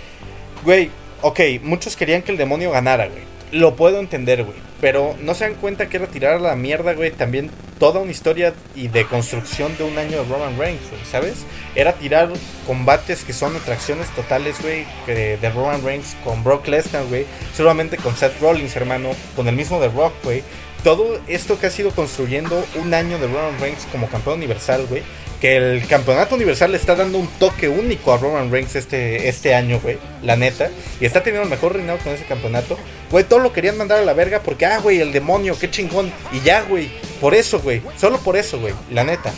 [0.64, 3.22] güey, ok, muchos querían que el demonio ganara, güey.
[3.53, 4.57] Lo puedo entender, güey.
[4.81, 7.13] Pero no se dan cuenta que era tirar a la mierda, güey.
[7.13, 11.45] También toda una historia y de construcción de un año de Roman Reigns, güey, ¿sabes?
[11.75, 12.31] Era tirar
[12.67, 17.27] combates que son atracciones totales, güey, de, Roman Reigns con Brock Lesnar, güey.
[17.57, 19.11] Solamente con Seth Rollins, hermano.
[19.37, 20.43] Con el mismo de Rock, güey
[20.83, 25.03] todo esto que ha sido construyendo un año de Roman Reigns como campeón universal, güey.
[25.43, 29.55] Que el campeonato universal le está dando un toque único a Roman Reigns este, este
[29.55, 29.99] año, güey.
[30.22, 30.70] La neta.
[31.01, 32.78] Y está teniendo el mejor reinado con ese campeonato.
[33.11, 36.12] Güey, todo lo querían mandar a la verga porque, ah, güey, el demonio, qué chingón.
[36.32, 36.90] Y ya, güey.
[37.20, 37.82] Por eso, güey.
[37.99, 38.72] Solo por eso, güey.
[38.90, 39.32] La neta.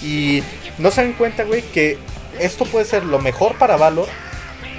[0.00, 0.42] Y
[0.78, 1.98] no se dan cuenta, güey, que
[2.38, 4.08] esto puede ser lo mejor para Valor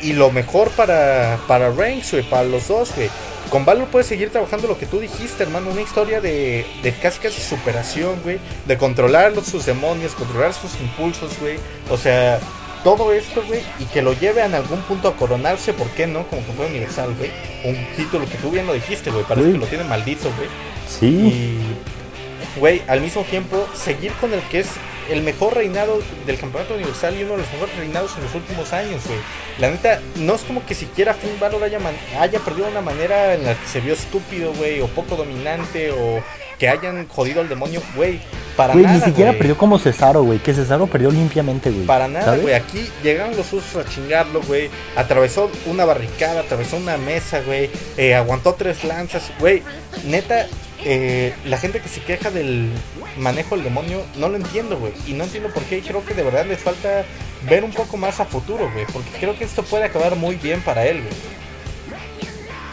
[0.01, 2.23] y lo mejor para, para Reigns, güey.
[2.23, 3.09] Para los dos, güey
[3.53, 5.69] con Valor puedes seguir trabajando lo que tú dijiste, hermano.
[5.69, 8.39] Una historia de, de casi casi superación, güey.
[8.65, 11.57] De controlar sus demonios, controlar sus impulsos, güey.
[11.91, 12.39] O sea,
[12.83, 13.61] todo esto, güey.
[13.77, 16.25] Y que lo lleve en algún punto a coronarse, ¿por qué no?
[16.29, 17.29] Como campeón universal, güey.
[17.63, 19.23] Un título que tú bien lo dijiste, güey.
[19.23, 20.49] Parece que lo tiene maldito, güey.
[20.89, 21.05] Sí.
[21.05, 24.69] Y, güey, al mismo tiempo, seguir con el que es
[25.09, 28.73] el mejor reinado del campeonato universal y uno de los mejores reinados en los últimos
[28.73, 29.19] años, güey.
[29.59, 31.79] La neta, no es como que siquiera Finn Balor haya,
[32.19, 35.91] haya perdido de una manera en la que se vio estúpido, güey, o poco dominante,
[35.91, 36.21] o
[36.57, 38.21] que hayan jodido al demonio, güey.
[38.55, 38.93] Para nada.
[38.93, 40.39] Ni siquiera perdió como Cesaro, güey.
[40.39, 41.85] Que Cesaro perdió limpiamente, güey.
[41.85, 42.53] Para nada, güey.
[42.53, 44.69] Aquí llegaron los usos a chingarlo, güey.
[44.95, 47.69] Atravesó una barricada, atravesó una mesa, güey.
[47.97, 49.63] Eh, aguantó tres lanzas, güey.
[50.05, 50.47] Neta,
[50.85, 52.69] eh, la gente que se queja del
[53.17, 54.93] manejo del demonio, no lo entiendo, güey.
[55.07, 55.81] Y no entiendo por qué.
[55.81, 57.05] creo que de verdad les falta
[57.49, 58.85] ver un poco más a futuro, güey.
[58.91, 61.13] Porque creo que esto puede acabar muy bien para él, güey.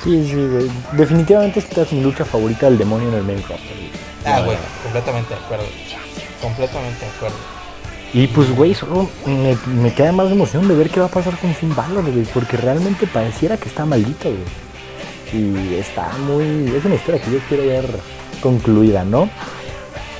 [0.03, 0.71] Sí, sí, güey.
[0.93, 3.77] Definitivamente esta es mi lucha favorita del demonio en el main roster.
[4.25, 5.65] Ah, güey, completamente de acuerdo.
[6.43, 7.37] Completamente de acuerdo.
[8.13, 11.39] Y pues, güey, solo me, me, queda más emoción de ver qué va a pasar
[11.39, 12.25] con Finn Balor, güey.
[12.25, 14.70] Porque realmente pareciera que está maldito, güey.
[15.33, 16.75] Y está muy.
[16.77, 17.87] Es una historia que yo quiero ver
[18.43, 19.29] concluida, ¿no?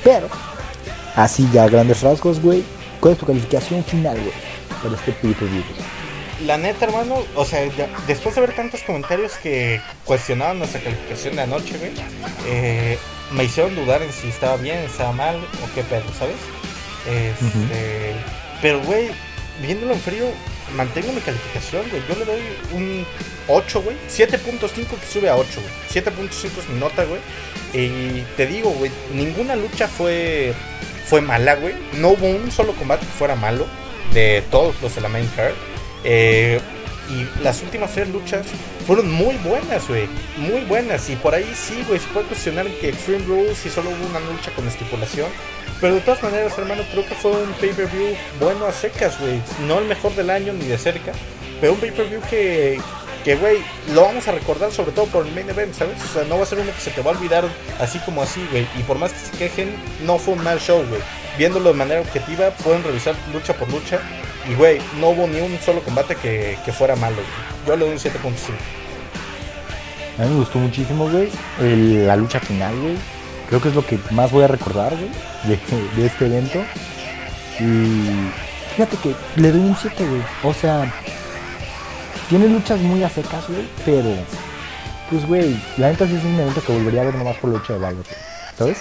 [0.03, 0.27] Pero
[1.15, 2.63] así ya grandes rasgos, güey,
[2.99, 4.33] ¿cuál es tu calificación final, güey,
[4.81, 5.63] para este pay-per-view?
[6.45, 11.35] La neta, hermano, o sea, ya- después de ver tantos comentarios que cuestionaban nuestra calificación
[11.35, 11.91] de anoche, güey,
[12.47, 12.97] eh,
[13.31, 16.35] me hicieron dudar en si estaba bien, estaba mal o qué pedo, ¿sabes?
[17.07, 18.13] Este,
[18.61, 19.09] Pero, güey,
[19.61, 20.25] viéndolo en frío,
[20.75, 22.01] mantengo mi calificación, güey.
[22.07, 22.41] Yo le doy
[22.73, 23.05] un
[23.47, 23.97] 8, güey.
[24.09, 26.03] 7.5 que sube a 8, güey.
[26.05, 27.21] 7.5 es mi nota, güey.
[27.73, 30.53] Y te digo, güey, ninguna lucha fue,
[31.05, 31.75] fue mala, güey.
[31.93, 33.65] No hubo un solo combate que fuera malo
[34.13, 35.53] de todos los de la main card.
[36.03, 36.59] Eh,
[37.09, 38.45] y las últimas tres luchas
[38.87, 40.07] fueron muy buenas, güey.
[40.37, 41.09] Muy buenas.
[41.09, 44.19] Y por ahí sí, güey, se puede cuestionar que Extreme Rules y solo hubo una
[44.19, 45.29] lucha con estipulación.
[45.81, 49.41] Pero de todas maneras, hermano, creo que fue un pay-per-view bueno a secas, güey.
[49.67, 51.11] No el mejor del año ni de cerca.
[51.59, 52.79] Pero un pay-per-view que,
[53.25, 53.57] que, güey,
[53.93, 55.97] lo vamos a recordar sobre todo por el main event, ¿sabes?
[56.03, 57.45] O sea, no va a ser uno que se te va a olvidar
[57.79, 58.67] así como así, güey.
[58.77, 59.75] Y por más que se quejen,
[60.05, 61.01] no fue un mal show, güey.
[61.37, 63.99] Viéndolo de manera objetiva, pueden revisar lucha por lucha.
[64.47, 67.67] Y, güey, no hubo ni un solo combate que, que fuera malo, güey.
[67.67, 68.53] Yo le doy un 7.5.
[70.19, 72.95] A mí me gustó muchísimo, güey, la lucha final, güey.
[73.51, 75.09] Creo que es lo que más voy a recordar, güey,
[75.43, 76.59] de, este evento.
[77.59, 78.31] Y
[78.73, 80.21] fíjate que le doy un 7, güey.
[80.45, 80.89] O sea,
[82.29, 84.07] tiene luchas muy a secas, güey, pero,
[85.09, 87.73] pues, güey, la neta sí es un evento que volvería a ver nomás por lucha
[87.73, 88.05] de Valor.
[88.57, 88.77] ¿Sabes?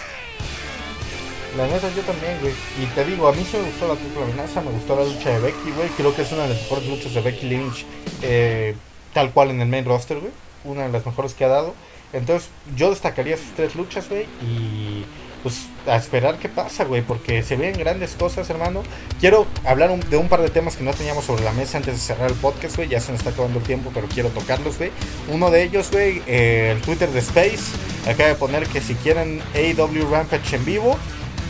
[1.57, 2.55] La neta yo también, güey.
[2.81, 5.31] Y te digo, a mí sí me gustó la triple amenaza, me gustó la lucha
[5.31, 5.89] de Becky, güey.
[5.97, 7.87] Creo que es una de las mejores luchas de Becky Lynch,
[8.23, 8.77] eh,
[9.13, 10.31] tal cual en el main roster, güey.
[10.63, 11.75] Una de las mejores que ha dado.
[12.13, 14.27] Entonces, yo destacaría esas tres luchas, güey.
[14.43, 15.05] Y
[15.43, 17.03] pues a esperar qué pasa, güey.
[17.03, 18.83] Porque se ven grandes cosas, hermano.
[19.21, 22.01] Quiero hablar de un par de temas que no teníamos sobre la mesa antes de
[22.01, 22.89] cerrar el podcast, güey.
[22.89, 24.91] Ya se nos está acabando el tiempo, pero quiero tocarlos, güey.
[25.29, 27.77] Uno de ellos, güey, eh, el Twitter de Space.
[28.09, 30.97] Acaba de poner que si quieren AEW Rampage en vivo,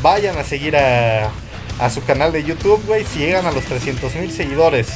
[0.02, 1.30] vayan a seguir a,
[1.78, 3.04] a su canal de YouTube, güey.
[3.04, 4.88] Si llegan a los 300 mil seguidores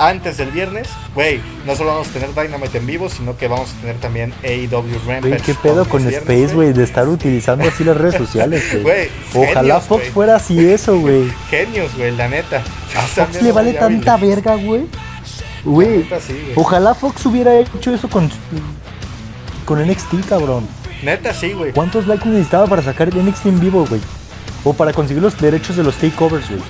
[0.00, 3.70] antes del viernes, güey, no solo vamos a tener Dynamite en vivo, sino que vamos
[3.70, 5.28] a tener también AEW Rampage.
[5.28, 6.72] Güey, ¿qué pedo con viernes, Space, güey?
[6.72, 9.10] De estar utilizando así las redes sociales, güey.
[9.34, 11.30] Ojalá genios, Fox fuera así eso, güey.
[11.50, 12.62] Genios, güey, la neta.
[12.96, 14.86] A Fox le vale tanta verga, güey.
[15.64, 18.30] Güey, sí, ojalá Fox hubiera hecho eso con,
[19.66, 20.66] con NXT, cabrón.
[21.02, 21.72] Neta, sí, güey.
[21.72, 24.00] ¿Cuántos likes necesitaba para sacar NXT en vivo, güey?
[24.64, 26.62] O para conseguir los derechos de los takeovers, güey.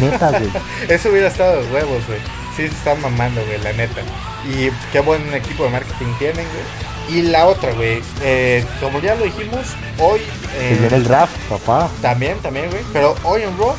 [0.00, 0.50] Neta, güey.
[0.88, 2.37] Eso hubiera estado de huevos, güey.
[2.58, 4.00] Sí, se están mamando, güey, la neta.
[4.44, 7.16] Y qué buen equipo de marketing tienen, güey.
[7.20, 8.02] Y la otra, güey.
[8.20, 9.64] eh, como ya lo dijimos,
[10.00, 10.18] hoy.
[10.50, 11.88] Se eh, viene el draft, papá.
[12.02, 12.82] También, también, güey.
[12.92, 13.76] Pero hoy en Raw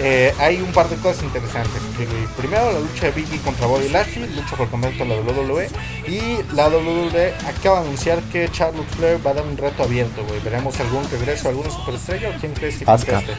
[0.00, 1.80] eh, hay un par de cosas interesantes.
[1.96, 2.26] güey.
[2.36, 5.70] Primero, la lucha de Biggie contra Bobby Lashley, lucha por campeonato de la WWE.
[6.06, 10.22] Y la WWE acaba de anunciar que Charlotte Flair va a dar un reto abierto,
[10.28, 10.40] güey.
[10.40, 13.32] Veremos algún regreso, alguna superestrella o quién crees que conteste.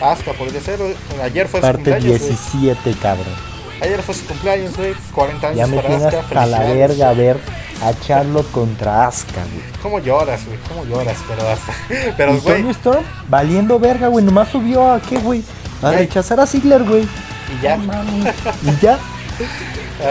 [0.00, 0.80] Asuka podría ser.
[1.22, 2.30] Ayer fue su Parte cumpleaños, güey.
[2.30, 3.49] 17, cabrón.
[3.80, 4.94] Ayer fue su cumpleaños, güey.
[5.14, 6.20] 40 años Ya me para Asuka.
[6.20, 7.38] hasta la verga a ver
[7.82, 9.62] a Charlotte contra Asuka, güey.
[9.82, 10.58] ¿Cómo lloras, güey?
[10.68, 11.16] ¿Cómo lloras?
[11.26, 11.72] Pero hasta.
[12.16, 12.68] Pero, Y güey.
[12.70, 14.24] Storm valiendo verga, güey.
[14.24, 15.42] Nomás subió a qué, güey.
[15.82, 17.04] A rechazar a Ziggler, güey.
[17.04, 17.76] Y ya.
[17.76, 18.34] Mames.
[18.62, 18.98] Y ya.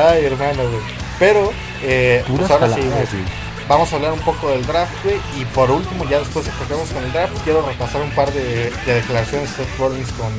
[0.09, 0.81] Ay, hermano, güey.
[1.19, 1.51] Pero,
[1.83, 3.49] eh, pues ahora sí, güey.
[3.67, 5.17] Vamos a hablar un poco del draft, güey.
[5.39, 8.71] Y por último, ya después de que con el draft, quiero repasar un par de,
[8.85, 10.29] de declaraciones de Seth Rollins con,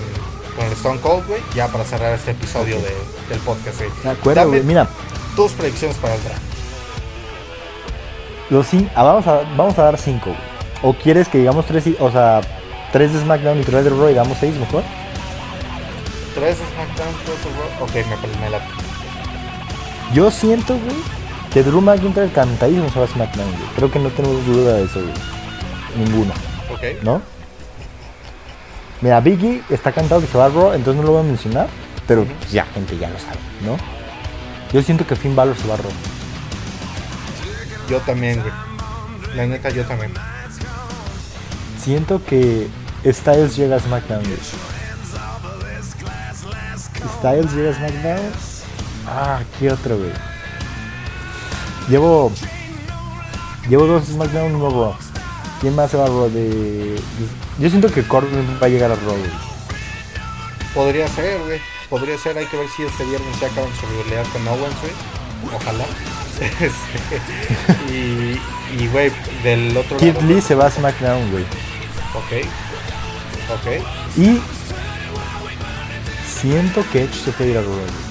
[0.50, 1.40] con el Stone Cold, güey.
[1.54, 2.96] Ya para cerrar este episodio de-
[3.28, 3.90] del podcast, güey.
[4.02, 4.62] De acuerdo, güey.
[4.62, 4.88] Mira,
[5.36, 6.42] tus predicciones para el draft.
[8.50, 10.50] los ah, vamos, a, vamos a dar cinco, güey.
[10.82, 12.40] ¿O quieres que digamos tres, o sea,
[12.92, 14.82] tres de SmackDown y tres de Raw y damos seis mejor?
[16.34, 17.84] ¿Tres de SmackDown, tres de Raw?
[17.84, 18.60] Ok, me me la.
[20.14, 20.96] Yo siento, güey,
[21.52, 23.68] que Drew McIntyre cantadísimo se va a SmackDown, güey.
[23.76, 25.14] Creo que no tenemos duda de eso, güey.
[25.96, 26.32] Ninguna,
[26.72, 27.02] Ok.
[27.02, 27.20] ¿no?
[29.00, 31.68] Mira, Biggie está cantado que se va a Raw, entonces no lo voy a mencionar.
[32.06, 33.76] Pero pues, ya, gente ya lo sabe, ¿no?
[34.72, 35.92] Yo siento que Finn Balor se va a Raw.
[37.88, 38.52] Yo también, güey.
[39.34, 40.12] La neta, yo también.
[41.78, 42.68] Siento que
[43.04, 44.38] Styles llega a SmackDown, güey.
[47.18, 48.32] Styles llega a SmackDown.
[49.06, 50.12] Ah, ¿qué otro, güey?
[51.88, 52.32] Llevo.
[53.68, 55.09] Llevo dos SmackDown y uno Raw.
[55.60, 56.30] ¿Quién más se va a Raw?
[56.30, 56.96] De,
[57.58, 59.16] yo siento que Corbin va a llegar a Raw.
[60.74, 61.60] Podría ser, güey.
[61.90, 62.38] Podría ser.
[62.38, 65.54] Hay que ver si este viernes ya acaban su rivalidad con Owens, güey.
[65.54, 65.84] Ojalá.
[66.40, 68.40] Este, y,
[68.82, 70.26] y, güey, del otro Kid lado.
[70.26, 71.44] Lee se va a SmackDown, güey.
[72.14, 72.46] Ok.
[73.52, 73.66] Ok.
[74.16, 74.40] Y.
[76.26, 78.09] Siento que Edge se puede ir a Raw.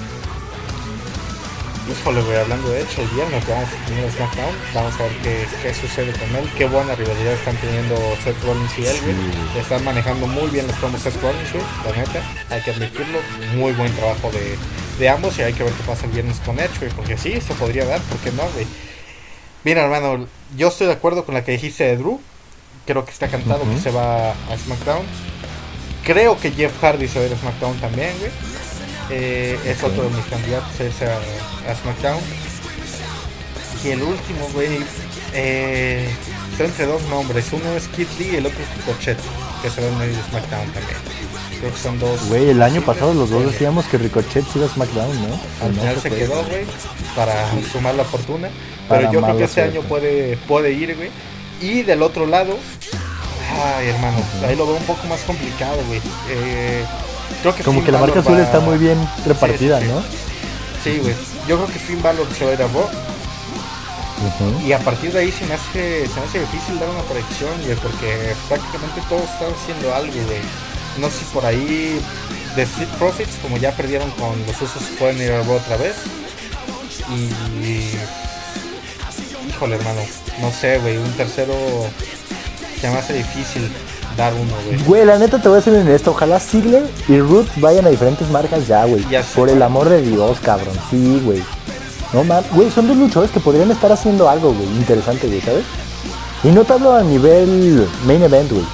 [1.88, 4.54] Híjole, güey, hablando de hecho, el viernes vamos a tener SmackDown.
[4.74, 6.48] Vamos a ver qué, qué, sucede con él.
[6.56, 9.60] Qué buena rivalidad están teniendo Seth Rollins y él, güey.
[9.60, 11.64] Están manejando muy bien los promos Seth Rollins, güey.
[11.84, 13.18] La neta, hay que admitirlo.
[13.56, 14.56] Muy buen trabajo de,
[14.98, 16.92] de ambos y hay que ver qué pasa el viernes con Edge, güey.
[16.92, 18.66] Porque sí, se podría dar, ¿por qué no, güey?
[19.64, 20.26] Mira, hermano,
[20.56, 22.20] yo estoy de acuerdo con la que dijiste de Drew.
[22.86, 25.04] Creo que está cantado que se va a SmackDown.
[26.04, 28.30] Creo que Jeff Hardy se va a ir a SmackDown también, güey.
[29.10, 30.70] Eh, es otro de mis candidatos
[31.02, 32.20] a, a, SmackDown.
[33.84, 34.78] Y el último, güey,
[35.34, 36.08] eh,
[36.52, 37.46] está entre dos nombres.
[37.52, 39.18] Uno es Kid Lee y el otro es Ricochet,
[39.62, 40.96] que se va medio de SmackDown también.
[41.58, 42.28] Creo que son dos.
[42.28, 45.40] Güey, el año pasado los dos decíamos que Ricochet se iba a SmackDown, ¿no?
[45.64, 46.64] Al final se, quedó, güey,
[47.16, 48.48] para sumar la fortuna.
[48.88, 51.10] Pero yo creo que este año puede, puede ir, güey.
[51.60, 52.56] Y del otro lado,
[53.76, 56.00] ay, hermano, ahí lo veo un poco más complicado, güey.
[56.30, 56.84] Eh,
[57.64, 60.02] como que la marca azul está muy bien repartida, ¿no?
[60.82, 61.14] Sí, güey.
[61.48, 62.88] Yo creo que Finn Balor se va a ir a Raw.
[64.66, 67.50] Y a partir de ahí se me, hace, se me hace difícil dar una predicción,
[67.64, 70.40] güey, porque prácticamente todos están haciendo algo, güey.
[70.98, 71.98] No sé si por ahí
[72.54, 75.94] The Street Profits, como ya perdieron con los usos, pueden ir a Raw otra vez.
[77.08, 77.94] Y.
[79.48, 80.02] Híjole, hermano.
[80.40, 80.98] No sé, güey.
[80.98, 81.54] Un tercero
[82.80, 83.70] se me hace difícil
[84.16, 84.82] dar uno, güey.
[84.84, 86.10] Güey, la neta te voy a decir en esto.
[86.10, 89.04] Ojalá Ziggler y Root vayan a diferentes marcas ya, güey.
[89.34, 90.74] Por el amor de Dios, cabrón.
[90.90, 91.42] Sí, güey.
[92.12, 94.66] No mames, güey, son dos luchadores que podrían estar haciendo algo, güey.
[94.76, 95.64] Interesante, güey, ¿sabes?
[96.42, 98.64] Y no te hablo a nivel main event, güey.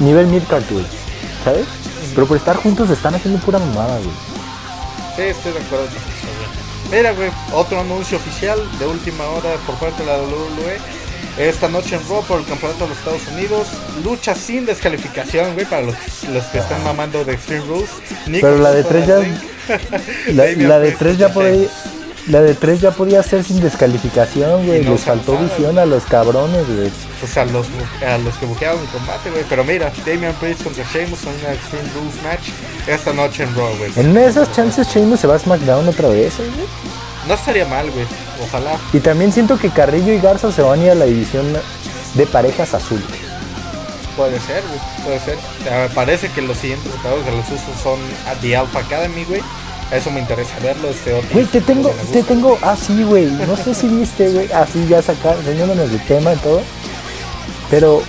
[0.00, 0.84] Nivel midcard, güey.
[1.44, 1.66] ¿Sabes?
[2.14, 4.10] Pero por estar juntos están haciendo pura mamada, güey.
[5.16, 6.98] Sí, estoy de acuerdo con eso, güey.
[6.98, 10.78] Mira, güey, otro anuncio oficial de última hora por parte de la WWE
[11.38, 13.68] esta noche en Raw por el campeonato de los Estados Unidos.
[14.04, 15.94] Lucha sin descalificación, güey, para los,
[16.32, 17.90] los que están mamando de Extreme Rules.
[18.26, 19.18] Pero la de tres ya.
[20.32, 21.68] la, de tres ya podía.
[22.26, 24.84] La de tres ya podía ser sin descalificación, güey.
[24.84, 26.90] Les faltó visión a los cabrones, güey.
[27.18, 27.66] Pues a los,
[28.06, 29.42] a los que buquearon el combate, güey.
[29.48, 32.48] Pero mira, Damian Priest contra Sheamus en una Extreme Rules match
[32.86, 33.90] esta noche en Raw, güey.
[33.96, 36.50] En esas chances Sheamus se va a SmackDown otra vez, güey.
[37.28, 38.06] No estaría mal, güey.
[38.42, 38.78] Ojalá.
[38.92, 41.46] Y también siento que Carrillo y Garza se van a ir a la división
[42.14, 43.02] de parejas azul.
[44.16, 44.80] Puede ser, güey.
[45.04, 45.38] Puede ser.
[45.70, 47.98] Me parece que los siguientes resultados de los usos son
[48.40, 49.42] The Alpha Academy, güey.
[49.92, 51.28] Eso me interesa verlo, este otro.
[51.32, 53.26] Güey, te tengo, te tengo, ah, sí, güey.
[53.26, 54.50] No sé si viste, güey.
[54.52, 56.62] Así ya sacar, teniéndonos el tema y todo.
[57.70, 58.02] Pero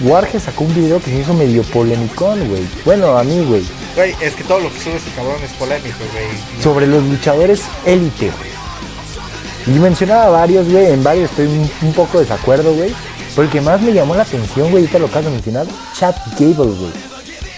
[0.00, 2.62] Warge sacó un video que se hizo medio polémicón, güey.
[2.84, 3.64] Bueno, a mí, güey.
[3.94, 6.62] Güey, es que todo lo que sube ese cabrón es polémico, güey.
[6.62, 9.76] Sobre los luchadores élite, güey.
[9.76, 10.86] Y mencionaba varios, güey.
[10.86, 12.94] En varios estoy un, poco de desacuerdo, güey.
[13.30, 15.66] Pero el que más me llamó la atención, güey, ahorita lo acabo de mencionar,
[15.96, 16.92] Chad Gable, güey.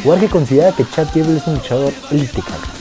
[0.04, 2.76] Warge considera que Chad Gable es un luchador élite, cabrón.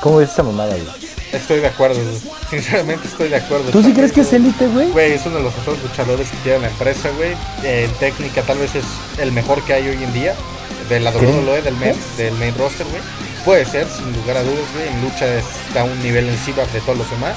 [0.00, 1.00] ¿Cómo ves esa mamada, güey?
[1.32, 2.00] Estoy de acuerdo,
[2.50, 3.70] Sinceramente estoy de acuerdo.
[3.70, 4.90] ¿Tú sí crees que es élite, güey?
[4.90, 7.36] Güey, es uno de los mejores luchadores que tiene la empresa, güey.
[7.62, 8.84] En técnica tal vez es
[9.18, 10.34] el mejor que hay hoy en día.
[10.90, 13.00] De la WWE, del main, del main roster, güey.
[13.44, 14.88] Puede ser, sin lugar a dudas, güey.
[14.88, 17.36] En lucha está a un nivel encima de todos los demás.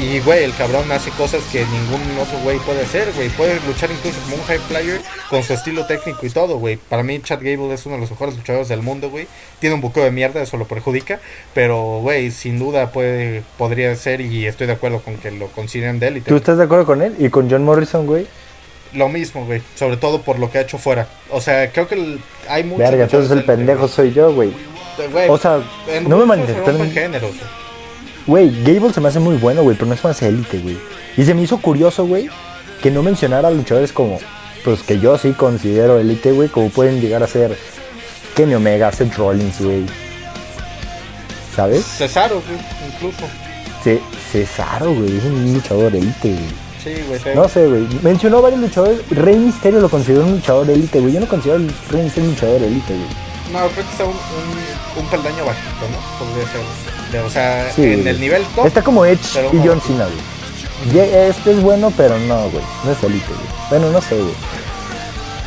[0.00, 3.28] Y, güey, el cabrón hace cosas que ningún otro güey puede hacer, güey.
[3.30, 6.76] Puede luchar incluso como un high flyer con su estilo técnico y todo, güey.
[6.76, 9.26] Para mí, Chad Gable es uno de los mejores luchadores del mundo, güey.
[9.58, 11.20] Tiene un buqueo de mierda, eso lo perjudica.
[11.52, 15.98] Pero, güey, sin duda puede, podría ser y estoy de acuerdo con que lo consideren
[15.98, 16.28] de élite.
[16.28, 17.16] ¿Tú estás de acuerdo con él?
[17.18, 18.26] ¿Y con John Morrison, güey?
[18.94, 19.62] Lo mismo, güey.
[19.74, 21.06] Sobre todo por lo que ha hecho fuera.
[21.30, 22.18] O sea, creo que
[22.48, 22.78] hay muchos.
[22.78, 24.52] Verga, entonces el pendejo soy yo, güey.
[25.28, 25.60] O sea,
[26.06, 26.92] no me malinterpreten.
[28.26, 30.78] Güey, Gable se me hace muy bueno, güey, pero no es más élite, güey.
[31.16, 32.28] Y se me hizo curioso, güey,
[32.80, 34.18] que no mencionara a luchadores como,
[34.64, 37.56] pues que yo sí considero élite, güey, como pueden llegar a ser
[38.36, 39.86] Kenny Omega, Seth Rollins, güey.
[41.56, 41.84] ¿Sabes?
[41.84, 42.60] Cesaro, güey,
[42.94, 43.24] incluso.
[43.82, 46.61] C Cesaro, güey, es un luchador élite, güey.
[46.82, 47.34] Sí, güey.
[47.34, 47.86] No sé, güey.
[48.02, 49.00] Mencionó varios luchadores.
[49.10, 51.12] Rey Misterio lo considero un luchador élite, güey.
[51.14, 53.08] Yo no considero a Rey Misterio un luchador élite, güey.
[53.52, 56.18] No, creo que está un, un, un peldaño bajito, ¿no?
[56.26, 56.60] Podría ser
[57.20, 58.66] o sea, en el nivel top.
[58.66, 60.98] Está como Edge y John Cena, güey.
[61.28, 62.64] Este es bueno, pero no, güey.
[62.84, 63.68] No es élite, güey.
[63.70, 64.34] Bueno, no sé, güey.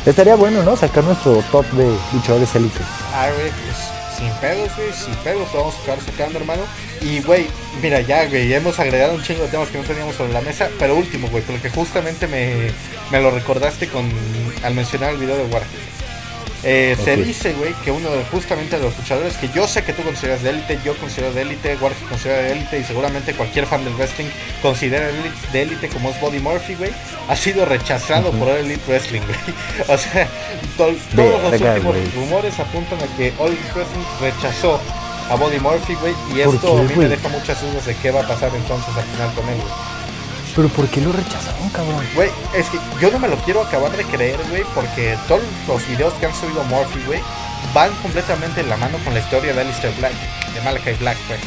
[0.06, 0.76] Estaría bueno, ¿no?
[0.76, 2.80] Sacar nuestro top de luchadores élite.
[3.12, 6.62] Ah, güey, pues sin pedos, güey, sin pedos, lo vamos a estar sacando, hermano.
[7.00, 7.46] Y, güey,
[7.82, 10.68] mira, ya, güey, hemos agregado un chingo de temas que no teníamos sobre la mesa,
[10.78, 12.70] pero último, güey, porque justamente me,
[13.10, 14.10] me lo recordaste con
[14.62, 15.95] al mencionar el video de Warhammer.
[16.68, 19.92] Eh, Se dice, güey, que uno de justamente de los luchadores que yo sé que
[19.92, 23.66] tú consideras de élite, yo considero de élite, Warwick considera de élite y seguramente cualquier
[23.66, 24.26] fan del wrestling
[24.60, 25.06] considera
[25.52, 26.90] de élite como es Body Murphy, güey,
[27.28, 29.38] ha sido rechazado por el Elite Wrestling, güey.
[29.88, 30.28] O sea,
[30.76, 34.80] todos los últimos rumores apuntan a que All Elite Wrestling rechazó
[35.30, 36.14] a Body Murphy, güey.
[36.34, 39.04] Y esto a mí me deja muchas dudas de qué va a pasar entonces al
[39.04, 39.95] final con él, güey.
[40.56, 42.02] Pero ¿por qué lo rechazaron, cabrón?
[42.14, 45.86] Güey, es que yo no me lo quiero acabar de creer, güey, porque todos los
[45.86, 47.20] videos que han subido Murphy, güey,
[47.74, 50.14] van completamente en la mano con la historia de Alistair Black,
[50.54, 51.38] de Malachi Black, güey.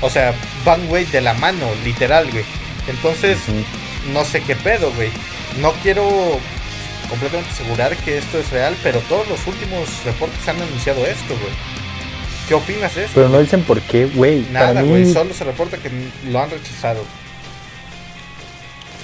[0.00, 0.32] O sea,
[0.64, 2.44] van, güey, de la mano, literal, güey.
[2.86, 3.38] Entonces,
[4.12, 5.10] no sé qué pedo, güey.
[5.60, 6.38] No quiero
[7.08, 11.52] completamente asegurar que esto es real, pero todos los últimos reportes han anunciado esto, güey.
[12.46, 13.14] ¿Qué opinas de esto?
[13.16, 14.46] Pero no dicen por qué, güey.
[14.52, 15.90] Nada, güey, solo se reporta que
[16.30, 17.04] lo han rechazado.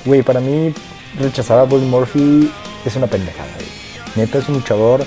[0.09, 0.73] Güey, para mí,
[1.21, 2.51] rechazar a Buddy Murphy
[2.87, 3.69] es una pendejada, güey.
[4.17, 5.05] Neta es un luchador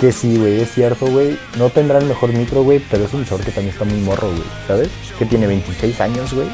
[0.00, 1.38] que sí, güey, es cierto, güey.
[1.58, 4.30] No tendrá el mejor micro, güey, pero es un luchador que también está muy morro,
[4.30, 4.88] güey, ¿sabes?
[5.18, 6.48] Que tiene 26 años, güey.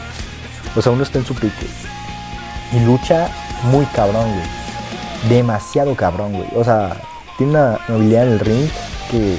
[0.74, 1.68] O sea, uno está en su pique.
[2.72, 3.30] Y lucha
[3.62, 4.48] muy cabrón, güey.
[5.28, 6.48] Demasiado cabrón, güey.
[6.56, 7.00] O sea,
[7.38, 8.68] tiene una movilidad en el ring
[9.12, 9.36] que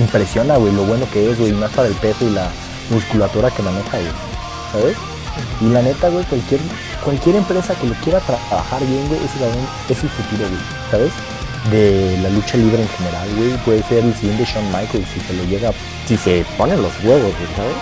[0.00, 1.52] impresiona, güey, lo bueno que es, güey.
[1.52, 2.48] Más para el peso y la
[2.88, 4.12] musculatura que maneja, güey.
[4.72, 4.96] ¿Sabes?
[5.60, 6.60] Y la neta, güey, cualquier,
[7.04, 10.62] cualquier empresa que lo quiera trabajar bien, güey, ese cabrón es el futuro, güey.
[10.90, 11.12] ¿Sabes?
[11.70, 13.56] De la lucha libre en general, güey.
[13.64, 15.72] Puede ser el siguiente Shawn Michaels si se lo llega,
[16.06, 17.76] si se ponen los huevos, güey, ¿sabes?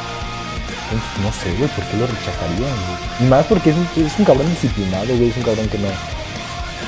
[1.22, 2.98] no sé, güey, ¿por qué lo rechazarían, güey?
[3.20, 5.88] Y más porque es un, es un cabrón disciplinado, güey, es un cabrón que no.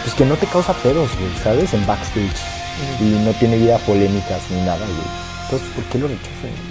[0.03, 1.75] Pues que no te causa pedos, güey, ¿sabes?
[1.75, 2.41] En backstage.
[3.01, 5.09] Y no tiene vida polémicas ni nada, güey.
[5.45, 6.70] Entonces, ¿por qué lo rechazan?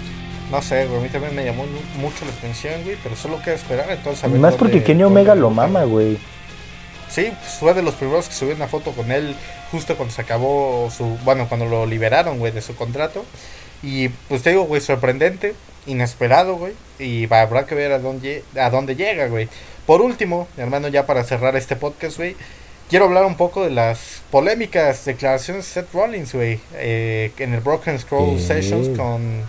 [0.50, 1.64] No sé, güey, a mí también me llamó
[1.96, 4.40] mucho la atención, güey, pero solo queda esperar entonces a ver.
[4.40, 6.18] Más porque Kenny Omega lo mama, güey.
[7.08, 9.34] Sí, pues fue de los primeros que subió una foto con él
[9.70, 11.04] justo cuando se acabó su.
[11.24, 13.24] Bueno, cuando lo liberaron, güey, de su contrato.
[13.82, 15.54] Y pues te digo, güey, sorprendente,
[15.86, 16.72] inesperado, güey.
[16.98, 19.48] Y habrá que ver a dónde, a dónde llega, güey.
[19.86, 22.36] Por último, hermano, ya para cerrar este podcast, güey.
[22.88, 26.60] Quiero hablar un poco de las polémicas declaraciones de Seth Rollins, güey.
[26.74, 29.44] Eh, en el Broken Scroll Sessions con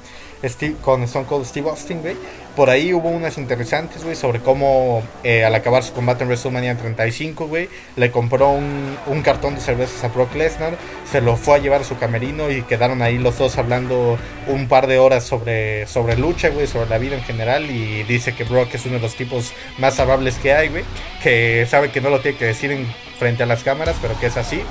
[0.82, 2.16] con Stone Cold Steve Austin, güey.
[2.56, 6.76] Por ahí hubo unas interesantes, güey, sobre cómo eh, al acabar su combate en WrestleMania
[6.76, 10.74] 35, güey, le compró un, un, cartón de cervezas a Brock Lesnar,
[11.10, 14.18] se lo fue a llevar a su camerino y quedaron ahí los dos hablando
[14.48, 18.36] un par de horas sobre, sobre lucha, güey, sobre la vida en general y dice
[18.36, 20.84] que Brock es uno de los tipos más amables que hay, güey,
[21.24, 22.86] que sabe que no lo tiene que decir en,
[23.18, 24.64] frente a las cámaras, pero que es así.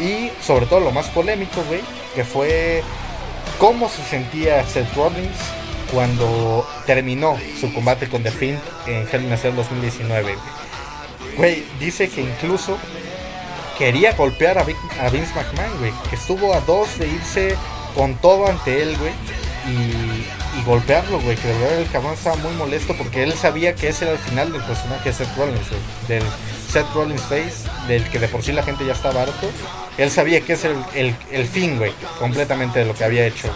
[0.00, 1.80] Y sobre todo lo más polémico, güey,
[2.14, 2.82] que fue
[3.58, 5.38] cómo se sentía Seth Rollins
[5.92, 10.34] cuando terminó su combate con The Fiend en Hell in a Cell 2019.
[11.36, 12.76] Güey, dice que incluso
[13.78, 17.56] quería golpear a, Vince McMahon, güey, que estuvo a dos de irse
[17.94, 19.12] con todo ante él, güey,
[19.68, 23.88] y, golpearlo, güey, que de verdad el cabrón estaba muy molesto porque él sabía que
[23.88, 26.20] ese era el final del personaje de Seth Rollins, güey,
[26.70, 29.48] Seth Rollins Face, del que de por sí la gente ya estaba harto
[29.98, 33.48] él sabía que es el, el, fin, güey, completamente de lo que había hecho.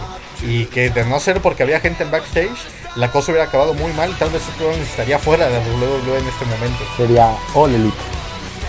[0.44, 2.50] Y que de no ser porque había gente en backstage,
[2.96, 4.12] la cosa hubiera acabado muy mal.
[4.18, 6.84] Tal vez Seth estaría fuera de WWE en este momento.
[6.96, 7.96] Sería All Elite.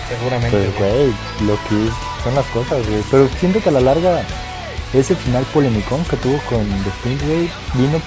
[0.08, 0.56] Seguramente.
[0.56, 1.12] Pero, güey,
[1.48, 1.90] lo que
[2.22, 3.02] son las cosas, güey.
[3.10, 4.22] Pero siento que a la larga,
[4.92, 8.00] ese final polémico que tuvo con The Fiend, güey, vino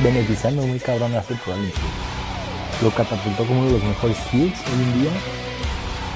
[0.00, 1.72] beneficiando muy cabrón a Seth Rollins,
[2.82, 5.10] Lo catapultó como uno de los mejores hits hoy en día.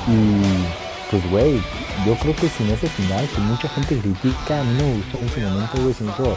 [0.07, 1.62] Y pues güey,
[2.04, 5.26] yo creo que sin ese final, que mucha gente critica, a mí me gustó en
[5.26, 6.36] ese momento, güey, me hizo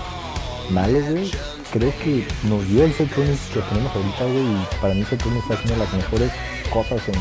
[0.70, 1.32] malo, güey.
[1.72, 5.54] Creo que nos dio el Seth que tenemos ahorita, güey, y para mí Seth está
[5.54, 6.32] haciendo las mejores
[6.72, 7.16] cosas en,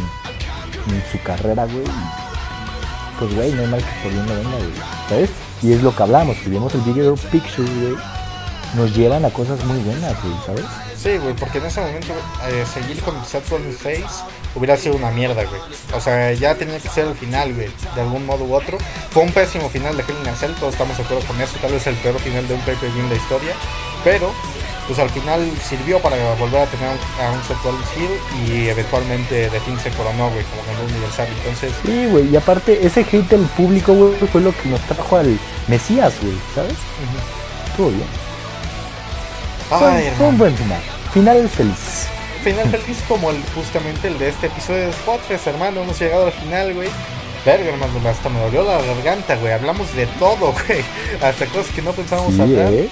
[1.12, 1.84] su carrera, güey.
[3.18, 4.72] Pues güey, no hay mal que por bien no venga, güey.
[5.08, 5.30] ¿Sabes?
[5.62, 7.96] Y es lo que hablamos, que vimos el bigger picture, güey.
[8.74, 10.64] Nos llevan a cosas muy buenas, güey, ¿sabes?
[10.96, 12.12] Sí, güey, porque en ese momento
[12.48, 14.24] eh, seguir con Rollins Face
[14.58, 15.60] hubiera sido una mierda, güey.
[15.94, 18.78] O sea, ya tenía que ser el final, güey, de algún modo u otro.
[19.10, 21.56] Fue un pésimo final de Hell in a Cell, todos estamos de acuerdo con eso.
[21.60, 23.54] Tal vez el peor final de un pay-per-view en la historia.
[24.04, 24.32] Pero,
[24.86, 29.50] pues al final sirvió para volver a tener a un Seth Rollins Hill y eventualmente
[29.50, 31.28] de fin se coronó, güey, como ganó universal.
[31.38, 31.72] Entonces.
[31.84, 35.38] Sí, güey, y aparte, ese hate del público, güey, fue lo que nos trajo al
[35.68, 36.74] Mesías, güey, ¿sabes?
[37.76, 38.06] Todo bien.
[39.70, 40.80] Ay, fue, un buen final.
[41.12, 42.08] Final feliz
[42.38, 45.82] final feliz como el, justamente el de este episodio de Spotfest, hermano.
[45.82, 46.88] Hemos llegado al final, güey.
[47.44, 49.52] Verga, hermano, hasta me dolió la garganta, güey.
[49.52, 50.84] Hablamos de todo, güey.
[51.22, 52.72] Hasta cosas que no pensábamos hablar.
[52.72, 52.88] ¿eh?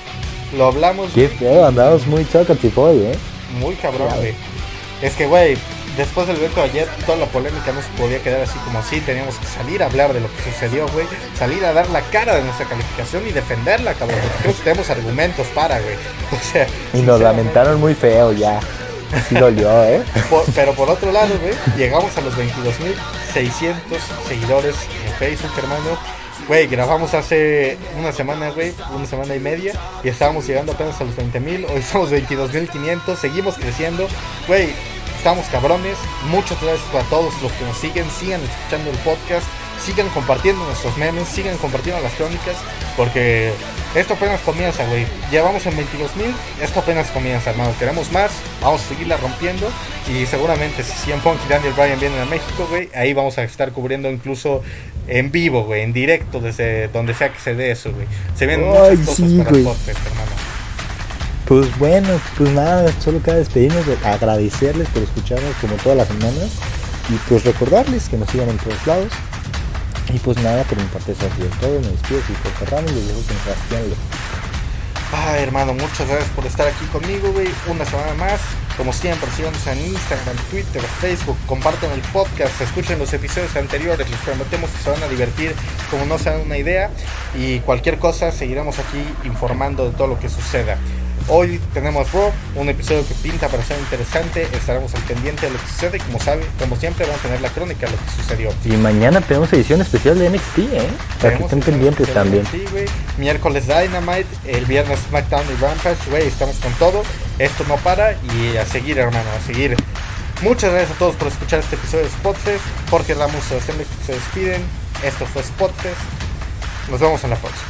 [0.56, 1.10] Lo hablamos.
[1.12, 3.18] Qué feo, andamos muy chocatif hoy, eh.
[3.58, 4.34] Muy cabrón, güey.
[5.02, 5.58] Es que, güey,
[5.96, 9.00] después del evento de ayer, toda la polémica no se podía quedar así como así.
[9.00, 11.06] Teníamos que salir a hablar de lo que sucedió, güey.
[11.38, 14.18] Salir a dar la cara de nuestra calificación y defenderla, cabrón.
[14.22, 15.96] Porque creo que tenemos argumentos para, güey.
[16.32, 16.66] O sea.
[16.94, 18.60] Y nos lamentaron muy feo ya.
[19.28, 20.02] Sí dolió, ¿eh?
[20.54, 23.74] pero por otro lado, güey, llegamos a los 22.600
[24.28, 24.74] seguidores
[25.06, 25.98] en Facebook, hermano.
[26.48, 29.72] Güey, grabamos hace una semana, güey, una semana y media,
[30.04, 34.06] y estábamos llegando apenas a los 20 mil, hoy estamos 22 mil 500, seguimos creciendo,
[34.46, 34.68] güey,
[35.16, 35.96] estamos cabrones,
[36.30, 39.44] muchas gracias a todos los que nos siguen, sigan escuchando el podcast,
[39.84, 42.56] sigan compartiendo nuestros memes, sigan compartiendo las crónicas,
[42.96, 43.52] porque
[43.96, 45.06] esto apenas comienza, güey.
[45.32, 47.72] Ya vamos en 22 mil, esto apenas comienza, hermano.
[47.78, 48.30] Queremos más,
[48.60, 49.68] vamos a seguirla rompiendo.
[50.06, 53.42] Y seguramente si CM Punk y Daniel Bryan vienen a México, güey, ahí vamos a
[53.42, 54.62] estar cubriendo incluso
[55.08, 58.06] en vivo, güey, en directo, desde donde sea que se dé eso, güey.
[58.36, 60.32] Se ven muchas cosas para el podcast, hermano.
[61.46, 66.50] Pues bueno, pues nada, solo queda despedirnos, agradecerles por escucharnos como todas las semanas
[67.08, 69.12] y pues recordarles que nos sigan en todos lados.
[70.12, 71.80] Y pues nada, por mi parte eso ha sido todo.
[71.80, 73.82] Me despido, soy Jorge Ramos, les dejo con Sebastián
[75.12, 77.48] Ay, hermano, muchas gracias por estar aquí conmigo, güey.
[77.68, 78.40] Una semana más.
[78.76, 84.20] Como siempre, síganos en Instagram, Twitter, Facebook, compartan el podcast, escuchen los episodios anteriores, les
[84.20, 85.54] prometemos que se van a divertir
[85.90, 86.90] como no se dan una idea
[87.34, 90.76] y cualquier cosa seguiremos aquí informando de todo lo que suceda.
[91.28, 94.46] Hoy tenemos Raw, un episodio que pinta para ser interesante.
[94.52, 95.96] Estaremos al pendiente de lo que sucede.
[95.96, 98.50] Y como saben, como siempre, vamos a tener la crónica de lo que sucedió.
[98.64, 100.88] Y mañana tenemos edición especial de NXT, ¿eh?
[101.20, 102.46] Para que estén pendientes también.
[102.50, 102.84] Sí, güey.
[103.18, 106.28] Miércoles Dynamite, el viernes SmackDown y Rampage, güey.
[106.28, 107.02] Estamos con todo.
[107.40, 109.76] Esto no para y a seguir, hermano, a seguir.
[110.42, 112.62] Muchas gracias a todos por escuchar este episodio de Spotfest.
[112.88, 114.62] Jorge Ramos se despiden.
[115.02, 115.96] Esto fue Spotfest.
[116.88, 117.66] Nos vemos en la próxima.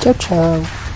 [0.00, 0.87] Chao, chao.